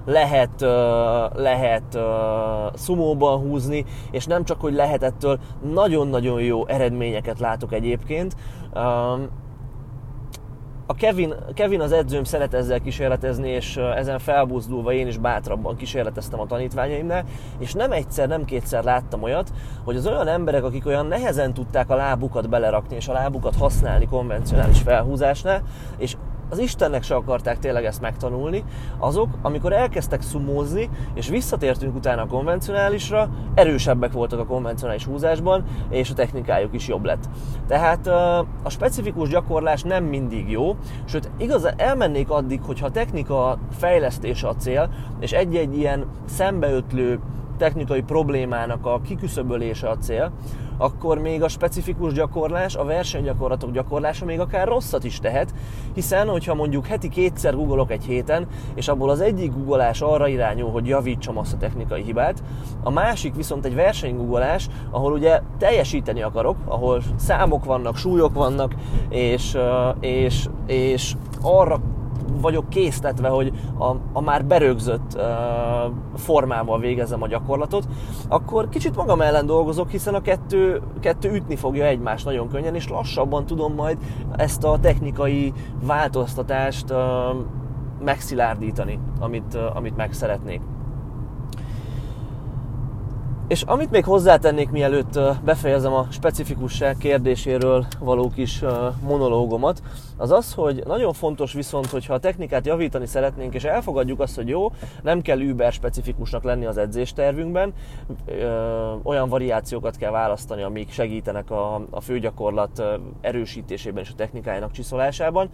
lehet, 0.06 0.62
lehet 1.34 2.00
szumóban 2.74 3.40
húzni, 3.40 3.86
és 4.12 4.26
nem 4.26 4.44
csak, 4.44 4.62
hogy 4.62 4.74
lehet 4.74 5.04
ettől 5.04 5.40
nagyon-nagyon 5.74 6.42
jó 6.42 6.68
eredményeket 6.68 7.40
látok 7.40 7.74
egyébként. 7.74 8.36
A 10.90 10.94
Kevin, 10.94 11.34
Kevin 11.54 11.82
az 11.82 11.92
edzőm 11.92 12.24
szeret 12.24 12.54
ezzel 12.54 12.80
kísérletezni, 12.80 13.50
és 13.50 13.78
ezen 13.78 14.20
felbuzdulva 14.20 14.94
én 14.94 15.08
is 15.08 15.18
bátrabban 15.18 15.76
kísérleteztem 15.76 16.40
a 16.40 16.46
tanítványaimnál, 16.46 17.24
és 17.60 17.74
nem 17.74 17.92
egyszer, 17.92 18.28
nem 18.28 18.46
kétszer 18.46 18.84
láttam 18.84 19.24
olyat, 19.24 19.54
hogy 19.84 19.96
az 19.96 20.08
olyan 20.08 20.28
emberek, 20.28 20.64
akik 20.64 20.86
olyan 20.86 21.06
nehezen 21.06 21.54
tudták 21.54 21.90
a 21.90 21.96
lábukat 21.96 22.50
belerakni, 22.50 22.96
és 22.96 23.08
a 23.08 23.14
lábukat 23.14 23.56
használni 23.56 24.08
konvencionális 24.08 24.82
felhúzásnál, 24.82 25.62
és 25.98 26.16
az 26.50 26.60
Istennek 26.60 27.04
se 27.04 27.16
akarták 27.16 27.60
tényleg 27.60 27.86
ezt 27.86 28.02
megtanulni, 28.02 28.64
azok, 28.98 29.30
amikor 29.42 29.74
elkezdtek 29.74 30.22
szumózni, 30.22 30.90
és 31.14 31.28
visszatértünk 31.28 31.96
utána 31.96 32.22
a 32.22 32.28
konvencionálisra, 32.28 33.30
erősebbek 33.54 34.12
voltak 34.12 34.40
a 34.40 34.46
konvencionális 34.46 35.06
húzásban, 35.06 35.64
és 35.90 36.10
a 36.10 36.14
technikájuk 36.14 36.74
is 36.74 36.88
jobb 36.88 37.06
lett. 37.06 37.30
Tehát 37.68 38.08
a 38.64 38.70
specifikus 38.70 39.30
gyakorlás 39.30 39.84
nem 39.84 40.04
mindig 40.04 40.50
jó, 40.50 40.76
sőt, 41.06 41.30
igaz, 41.38 41.74
elmennék 41.78 42.30
addig, 42.30 42.62
hogyha 42.62 42.86
a 42.86 42.92
technika 42.92 43.58
fejlesztése 43.78 44.48
a 44.48 44.56
cél, 44.56 44.90
és 45.20 45.32
egy-egy 45.32 45.78
ilyen 45.78 46.06
szembeötlő 46.26 47.20
technikai 47.58 48.02
problémának 48.02 48.86
a 48.86 49.02
kiküszöbölése 49.02 49.90
a 49.90 49.98
cél, 49.98 50.32
akkor 50.78 51.18
még 51.18 51.44
a 51.44 51.48
specifikus 51.48 52.14
gyakorlás, 52.14 52.76
a 52.76 52.84
versenygyakorlatok 52.84 53.72
gyakorlása 53.72 54.26
még 54.26 54.40
akár 54.40 54.68
rosszat 54.68 55.04
is 55.04 55.20
tehet, 55.20 55.54
hiszen 55.94 56.28
hogyha 56.28 56.56
mondjuk 56.56 56.86
heti 56.86 57.10
kétszer 57.10 57.56
googolok 57.56 57.92
egy 57.92 58.04
héten, 58.04 58.48
és 58.76 58.88
abból 58.88 59.10
az 59.10 59.22
egyik 59.22 59.54
googolás 59.54 60.02
arra 60.02 60.28
irányul, 60.28 60.72
hogy 60.72 60.88
javítsam 60.88 61.38
azt 61.38 61.54
a 61.54 61.58
technikai 61.58 62.02
hibát, 62.02 62.44
a 62.84 62.90
másik 62.90 63.36
viszont 63.36 63.66
egy 63.66 63.76
versenygugolás, 63.76 64.68
ahol 64.90 65.12
ugye 65.12 65.42
teljesíteni 65.58 66.22
akarok, 66.22 66.58
ahol 66.66 67.02
számok 67.16 67.66
vannak, 67.66 67.98
súlyok 67.98 68.34
vannak, 68.34 68.76
és, 69.10 69.58
és, 70.00 70.48
és 70.66 71.16
arra 71.42 71.80
vagyok 72.42 72.70
késztetve, 72.70 73.28
hogy 73.28 73.54
a, 73.78 73.96
a 74.14 74.22
már 74.22 74.46
berögzött 74.46 75.16
uh, 75.16 75.24
formával 76.16 76.80
végezem 76.80 77.22
a 77.22 77.28
gyakorlatot, 77.28 77.88
akkor 78.28 78.70
kicsit 78.70 78.96
magam 78.96 79.22
ellen 79.22 79.46
dolgozok, 79.46 79.90
hiszen 79.90 80.14
a 80.14 80.22
kettő, 80.22 80.82
kettő 81.00 81.34
ütni 81.34 81.56
fogja 81.56 81.86
egymást 81.86 82.26
nagyon 82.26 82.50
könnyen, 82.50 82.76
és 82.76 82.90
lassabban 82.90 83.46
tudom 83.46 83.74
majd 83.74 83.98
ezt 84.36 84.64
a 84.64 84.80
technikai 84.80 85.54
változtatást 85.84 86.92
uh, 86.92 86.98
megszilárdítani, 88.04 89.00
amit, 89.20 89.54
uh, 89.54 89.76
amit 89.76 89.96
meg 89.96 90.14
szeretnék. 90.14 90.62
És 93.48 93.62
amit 93.62 93.92
még 93.92 94.04
hozzátennék, 94.04 94.70
mielőtt 94.70 95.20
befejezem 95.44 95.94
a 95.94 96.08
specifikusság 96.12 96.98
kérdéséről 96.98 97.86
való 98.00 98.30
kis 98.30 98.64
monológomat, 99.02 99.82
az 100.18 100.32
az, 100.32 100.54
hogy 100.54 100.84
nagyon 100.86 101.14
fontos 101.14 101.54
viszont, 101.54 101.86
hogyha 101.86 102.14
a 102.14 102.20
technikát 102.20 102.66
javítani 102.66 103.06
szeretnénk, 103.06 103.54
és 103.54 103.64
elfogadjuk 103.64 104.20
azt, 104.20 104.36
hogy 104.36 104.48
jó, 104.48 104.72
nem 105.04 105.22
kell 105.22 105.40
über 105.40 105.72
specifikusnak 105.72 106.44
lenni 106.44 106.66
az 106.66 106.78
edzéstervünkben, 106.78 107.74
olyan 109.04 109.30
variációkat 109.30 109.98
kell 109.98 110.12
választani, 110.12 110.62
amik 110.62 110.92
segítenek 110.92 111.52
a, 111.52 111.76
a 111.90 112.02
főgyakorlat 112.02 112.84
erősítésében 113.22 114.04
és 114.04 114.10
a 114.10 114.16
technikájának 114.16 114.72
csiszolásában, 114.72 115.50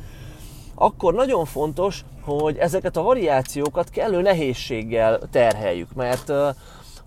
akkor 0.75 1.13
nagyon 1.13 1.45
fontos, 1.45 2.05
hogy 2.21 2.57
ezeket 2.57 2.97
a 2.97 3.01
variációkat 3.01 3.89
kellő 3.89 4.21
nehézséggel 4.21 5.19
terheljük, 5.31 5.93
mert 5.93 6.31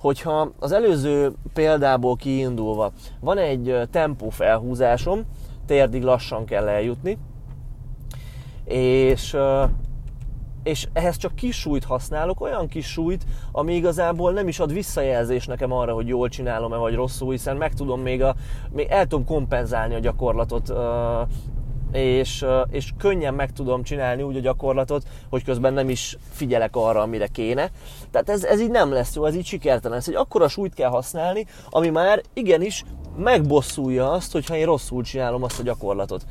hogyha 0.07 0.53
az 0.59 0.73
előző 0.73 1.33
példából 1.53 2.17
kiindulva 2.17 2.93
van 3.21 3.39
egy 3.39 3.81
tempó 3.91 4.29
felhúzásom, 4.29 5.21
térdig 5.67 6.03
lassan 6.03 6.45
kell 6.45 6.69
eljutni, 6.69 7.19
és, 8.65 9.37
és 10.63 10.89
ehhez 10.93 11.17
csak 11.17 11.35
kis 11.35 11.57
súlyt 11.57 11.85
használok, 11.85 12.41
olyan 12.41 12.69
kis 12.69 12.87
súlyt, 12.87 13.25
ami 13.53 13.75
igazából 13.75 14.33
nem 14.33 14.49
is 14.49 14.61
ad 14.61 14.73
visszajelzés 14.73 15.47
nekem 15.47 15.73
arra, 15.73 15.93
hogy 15.93 16.09
jól 16.09 16.29
csinálom-e 16.29 16.77
vagy 16.77 16.95
rosszul, 16.95 17.31
hiszen 17.31 17.57
meg 17.57 17.75
tudom 17.75 18.01
még, 18.01 18.23
a, 18.23 18.35
még 18.71 18.87
el 18.91 19.07
tudom 19.07 19.25
kompenzálni 19.25 19.95
a 19.95 19.99
gyakorlatot 19.99 20.73
és, 21.93 22.45
és 22.71 22.91
könnyen 22.99 23.35
meg 23.35 23.53
tudom 23.53 23.83
csinálni 23.83 24.23
úgy 24.23 24.37
a 24.37 24.41
gyakorlatot, 24.41 25.03
hogy 25.31 25.45
közben 25.45 25.73
nem 25.73 25.89
is 25.89 26.17
figyelek 26.33 26.77
arra, 26.77 27.01
amire 27.01 27.27
kéne. 27.27 27.71
Tehát 28.11 28.29
ez, 28.29 28.45
ez 28.45 28.61
így 28.61 28.71
nem 28.71 28.93
lesz 28.93 29.15
jó, 29.15 29.25
ez 29.25 29.35
így 29.35 29.47
sikertelen. 29.47 29.99
Ez 29.99 30.09
egy 30.09 30.15
akkora 30.15 30.49
súlyt 30.49 30.75
kell 30.75 30.91
használni, 30.91 31.47
ami 31.71 31.89
már 31.89 32.23
igenis 32.33 32.85
megbosszulja 33.17 34.11
azt, 34.11 34.33
hogyha 34.33 34.57
én 34.57 34.65
rosszul 34.65 35.03
csinálom 35.03 35.43
azt 35.43 35.61
a 35.61 35.63
gyakorlatot. 35.63 36.27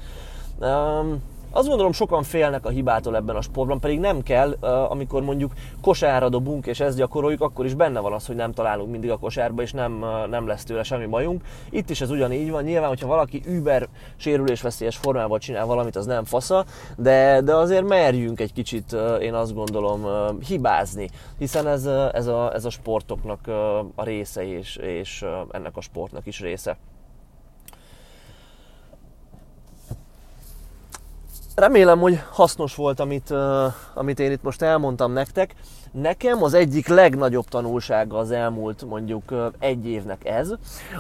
Um, 0.60 1.22
azt 1.56 1.68
gondolom 1.68 1.92
sokan 1.92 2.24
félnek 2.24 2.66
a 2.66 2.70
hibától 2.70 3.16
ebben 3.16 3.36
a 3.36 3.42
sportban, 3.42 3.80
pedig 3.80 4.00
nem 4.00 4.24
kell, 4.24 4.52
amikor 4.90 5.24
mondjuk 5.24 5.52
kosárra 5.82 6.30
dobunk 6.30 6.66
és 6.66 6.80
ezt 6.80 6.98
gyakoroljuk, 6.98 7.42
akkor 7.42 7.66
is 7.66 7.74
benne 7.74 8.00
van 8.00 8.14
az, 8.14 8.26
hogy 8.26 8.36
nem 8.36 8.52
találunk 8.52 8.92
mindig 8.92 9.10
a 9.10 9.18
kosárba, 9.18 9.62
és 9.62 9.72
nem, 9.72 10.06
nem 10.30 10.48
lesz 10.48 10.64
tőle 10.64 10.84
semmi 10.84 11.06
bajunk. 11.06 11.44
Itt 11.70 11.90
is 11.90 12.02
ez 12.02 12.10
ugyanígy 12.10 12.52
van. 12.52 12.64
Nyilván, 12.64 12.90
hogyha 12.90 13.08
valaki 13.08 13.42
über 13.46 13.88
sérülésveszélyes 14.16 14.98
formával 14.98 15.40
csinál 15.40 15.66
valamit, 15.66 15.96
az 15.96 16.06
nem 16.06 16.24
fasza, 16.24 16.66
de, 16.98 17.42
de 17.42 17.56
azért 17.56 17.88
merjünk 17.88 18.40
egy 18.40 18.54
kicsit, 18.54 18.96
én 19.22 19.34
azt 19.34 19.54
gondolom, 19.54 20.06
hibázni, 20.48 21.10
hiszen 21.38 21.68
ez, 21.68 21.86
ez, 22.14 22.28
a, 22.28 22.54
ez 22.54 22.66
a 22.66 22.70
sportoknak 22.70 23.48
a 23.96 24.04
része, 24.04 24.58
és, 24.58 24.76
és 24.76 25.26
ennek 25.52 25.78
a 25.78 25.82
sportnak 25.82 26.26
is 26.26 26.40
része. 26.40 26.78
Remélem, 31.56 32.00
hogy 32.00 32.20
hasznos 32.32 32.76
volt, 32.76 33.00
amit, 33.00 33.30
uh, 33.30 33.74
amit 33.94 34.20
én 34.20 34.32
itt 34.32 34.44
most 34.44 34.62
elmondtam 34.62 35.12
nektek. 35.12 35.56
Nekem 35.92 36.44
az 36.44 36.54
egyik 36.54 36.88
legnagyobb 36.88 37.46
tanulsága 37.46 38.18
az 38.18 38.32
elmúlt 38.32 38.86
mondjuk 38.86 39.32
uh, 39.32 39.46
egy 39.60 39.88
évnek 39.88 40.26
ez, 40.26 40.54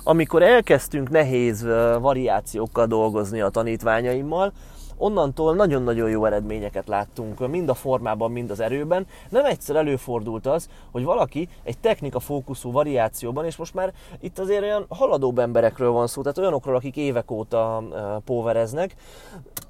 amikor 0.04 0.44
elkezdtünk 0.44 1.10
nehéz 1.10 1.63
uh, 1.63 2.00
variációkkal 2.00 2.86
dolgozni 2.86 3.41
a 3.41 3.50
tanítványaimmal, 3.50 4.52
onnantól 4.97 5.55
nagyon-nagyon 5.55 6.10
jó 6.10 6.25
eredményeket 6.25 6.88
láttunk, 6.88 7.47
mind 7.49 7.69
a 7.69 7.73
formában, 7.73 8.31
mind 8.31 8.51
az 8.51 8.60
erőben. 8.60 9.08
Nem 9.29 9.45
egyszer 9.45 9.75
előfordult 9.75 10.45
az, 10.45 10.69
hogy 10.91 11.03
valaki 11.03 11.49
egy 11.63 11.77
technika 11.77 12.19
fókuszú 12.19 12.71
variációban, 12.71 13.45
és 13.45 13.55
most 13.55 13.73
már 13.73 13.93
itt 14.19 14.39
azért 14.39 14.62
olyan 14.62 14.86
haladóbb 14.89 15.39
emberekről 15.39 15.91
van 15.91 16.08
szó, 16.08 16.21
tehát 16.21 16.38
olyanokról, 16.38 16.75
akik 16.75 16.97
évek 16.97 17.31
óta 17.31 17.84
póvereznek, 18.25 18.95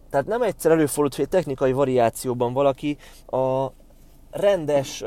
tehát 0.09 0.25
nem 0.25 0.41
egyszer 0.41 0.71
előfordult, 0.71 1.15
hogy 1.15 1.23
egy 1.23 1.29
technikai 1.29 1.71
variációban 1.71 2.53
valaki 2.53 2.97
a 3.27 3.67
rendes 4.31 5.03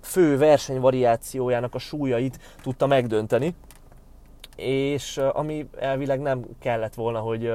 fő 0.00 0.38
versenyvariációjának 0.38 1.74
a 1.74 1.78
súlyait 1.78 2.38
tudta 2.62 2.86
megdönteni, 2.86 3.54
és 4.56 5.16
ami 5.32 5.68
elvileg 5.78 6.20
nem 6.20 6.44
kellett 6.58 6.94
volna, 6.94 7.18
hogy 7.18 7.52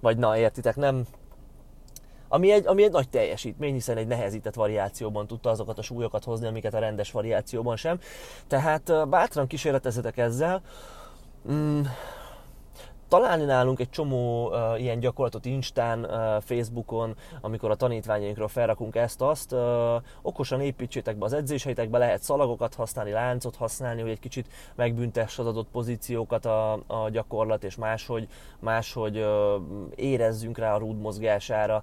vagy 0.00 0.16
na 0.16 0.36
értitek, 0.36 0.76
nem 0.76 1.06
ami 2.32 2.50
egy, 2.50 2.66
ami 2.66 2.82
egy 2.82 2.90
nagy 2.90 3.08
teljesítmény, 3.08 3.72
hiszen 3.72 3.96
egy 3.96 4.06
nehezített 4.06 4.54
variációban 4.54 5.26
tudta 5.26 5.50
azokat 5.50 5.78
a 5.78 5.82
súlyokat 5.82 6.24
hozni, 6.24 6.46
amiket 6.46 6.74
a 6.74 6.78
rendes 6.78 7.10
variációban 7.10 7.76
sem. 7.76 8.00
Tehát 8.46 9.08
bátran 9.08 9.46
kísérletezetek 9.46 10.16
ezzel. 10.16 10.62
Mm, 11.50 11.80
találni 13.10 13.44
nálunk 13.44 13.80
egy 13.80 13.90
csomó 13.90 14.48
uh, 14.48 14.80
ilyen 14.80 15.00
gyakorlatot 15.00 15.44
Instán, 15.44 16.04
uh, 16.04 16.42
Facebookon, 16.42 17.16
amikor 17.40 17.70
a 17.70 17.74
tanítványainkról 17.74 18.48
felrakunk 18.48 18.96
ezt-azt. 18.96 19.52
Uh, 19.52 19.60
okosan 20.22 20.60
építsétek 20.60 21.16
be 21.16 21.24
az 21.24 21.32
edzéseitekbe, 21.32 21.98
lehet 21.98 22.22
szalagokat 22.22 22.74
használni, 22.74 23.10
láncot 23.10 23.56
használni, 23.56 24.00
hogy 24.00 24.10
egy 24.10 24.20
kicsit 24.20 24.46
megbüntess 24.74 25.38
az 25.38 25.46
adott 25.46 25.68
pozíciókat 25.72 26.44
a, 26.44 26.72
a 26.72 27.08
gyakorlat, 27.10 27.64
és 27.64 27.76
máshogy, 27.76 28.28
máshogy 28.58 29.18
uh, 29.18 29.62
érezzünk 29.94 30.58
rá 30.58 30.74
a 30.74 30.78
rúd 30.78 31.00
mozgására. 31.00 31.82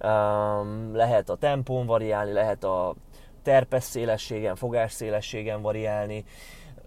Um, 0.00 0.94
lehet 0.94 1.28
a 1.28 1.36
tempón 1.36 1.86
variálni, 1.86 2.32
lehet 2.32 2.64
a 2.64 2.94
terpes 3.42 3.84
szélességen, 3.84 4.56
fogás 4.56 4.92
szélességen 4.92 5.62
variálni. 5.62 6.24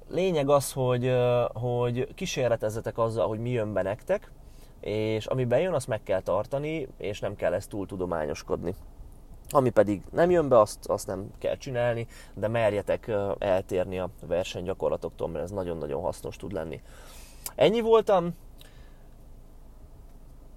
Lényeg 0.09 0.49
az, 0.49 0.71
hogy, 0.71 1.13
hogy 1.53 2.13
kísérletezzetek 2.13 2.97
azzal, 2.97 3.27
hogy 3.27 3.39
mi 3.39 3.49
jön 3.49 3.73
be 3.73 3.81
nektek, 3.81 4.31
és 4.79 5.25
ami 5.25 5.45
bejön, 5.45 5.73
azt 5.73 5.87
meg 5.87 6.03
kell 6.03 6.21
tartani, 6.21 6.87
és 6.97 7.19
nem 7.19 7.35
kell 7.35 7.53
ezt 7.53 7.69
túl 7.69 7.85
tudományoskodni. 7.85 8.75
Ami 9.49 9.69
pedig 9.69 10.01
nem 10.11 10.29
jön 10.29 10.47
be, 10.47 10.59
azt, 10.59 10.85
azt 10.85 11.07
nem 11.07 11.31
kell 11.39 11.57
csinálni, 11.57 12.07
de 12.33 12.47
merjetek 12.47 13.11
eltérni 13.37 13.99
a 13.99 14.09
versenygyakorlatoktól, 14.27 15.27
mert 15.27 15.43
ez 15.43 15.51
nagyon-nagyon 15.51 16.01
hasznos 16.01 16.35
tud 16.35 16.51
lenni. 16.51 16.81
Ennyi 17.55 17.81
voltam. 17.81 18.35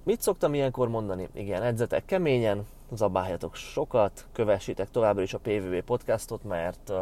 Mit 0.04 0.20
szoktam 0.20 0.54
ilyenkor 0.54 0.88
mondani? 0.88 1.28
Igen, 1.34 1.62
edzetek 1.62 2.04
keményen, 2.04 2.66
zabáljatok 2.92 3.54
sokat, 3.54 4.26
kövessétek 4.32 4.90
továbbra 4.90 5.22
is 5.22 5.34
a 5.34 5.38
PVB 5.38 5.80
podcastot, 5.80 6.44
mert 6.44 6.88
uh, 6.88 6.96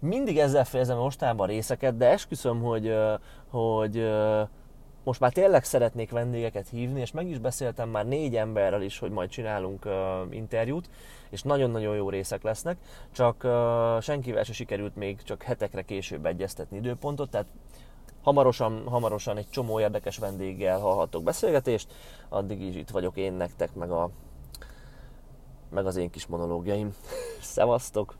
mindig 0.00 0.38
ezzel 0.38 0.64
fejezem 0.64 0.98
mostában 0.98 1.46
részeket, 1.46 1.96
de 1.96 2.10
esküszöm, 2.10 2.62
hogy, 2.62 2.94
hogy 3.50 4.10
most 5.04 5.20
már 5.20 5.32
tényleg 5.32 5.64
szeretnék 5.64 6.10
vendégeket 6.10 6.68
hívni, 6.68 7.00
és 7.00 7.10
meg 7.10 7.28
is 7.28 7.38
beszéltem 7.38 7.88
már 7.88 8.06
négy 8.06 8.36
emberrel 8.36 8.82
is, 8.82 8.98
hogy 8.98 9.10
majd 9.10 9.30
csinálunk 9.30 9.88
interjút, 10.30 10.90
és 11.30 11.42
nagyon-nagyon 11.42 11.96
jó 11.96 12.10
részek 12.10 12.42
lesznek, 12.42 12.76
csak 13.12 13.46
senkivel 14.02 14.44
se 14.44 14.52
sikerült 14.52 14.96
még 14.96 15.22
csak 15.22 15.42
hetekre 15.42 15.82
később 15.82 16.26
egyeztetni 16.26 16.76
időpontot, 16.76 17.30
tehát 17.30 17.46
hamarosan, 18.22 18.82
hamarosan 18.86 19.36
egy 19.36 19.48
csomó 19.50 19.80
érdekes 19.80 20.18
vendéggel 20.18 20.78
hallhattok 20.78 21.22
beszélgetést, 21.22 21.92
addig 22.28 22.60
is 22.60 22.74
itt 22.74 22.90
vagyok 22.90 23.16
én 23.16 23.32
nektek, 23.32 23.74
meg, 23.74 23.90
a, 23.90 24.10
meg 25.70 25.86
az 25.86 25.96
én 25.96 26.10
kis 26.10 26.26
monológiaim. 26.26 26.94
Szevasztok! 27.40 28.19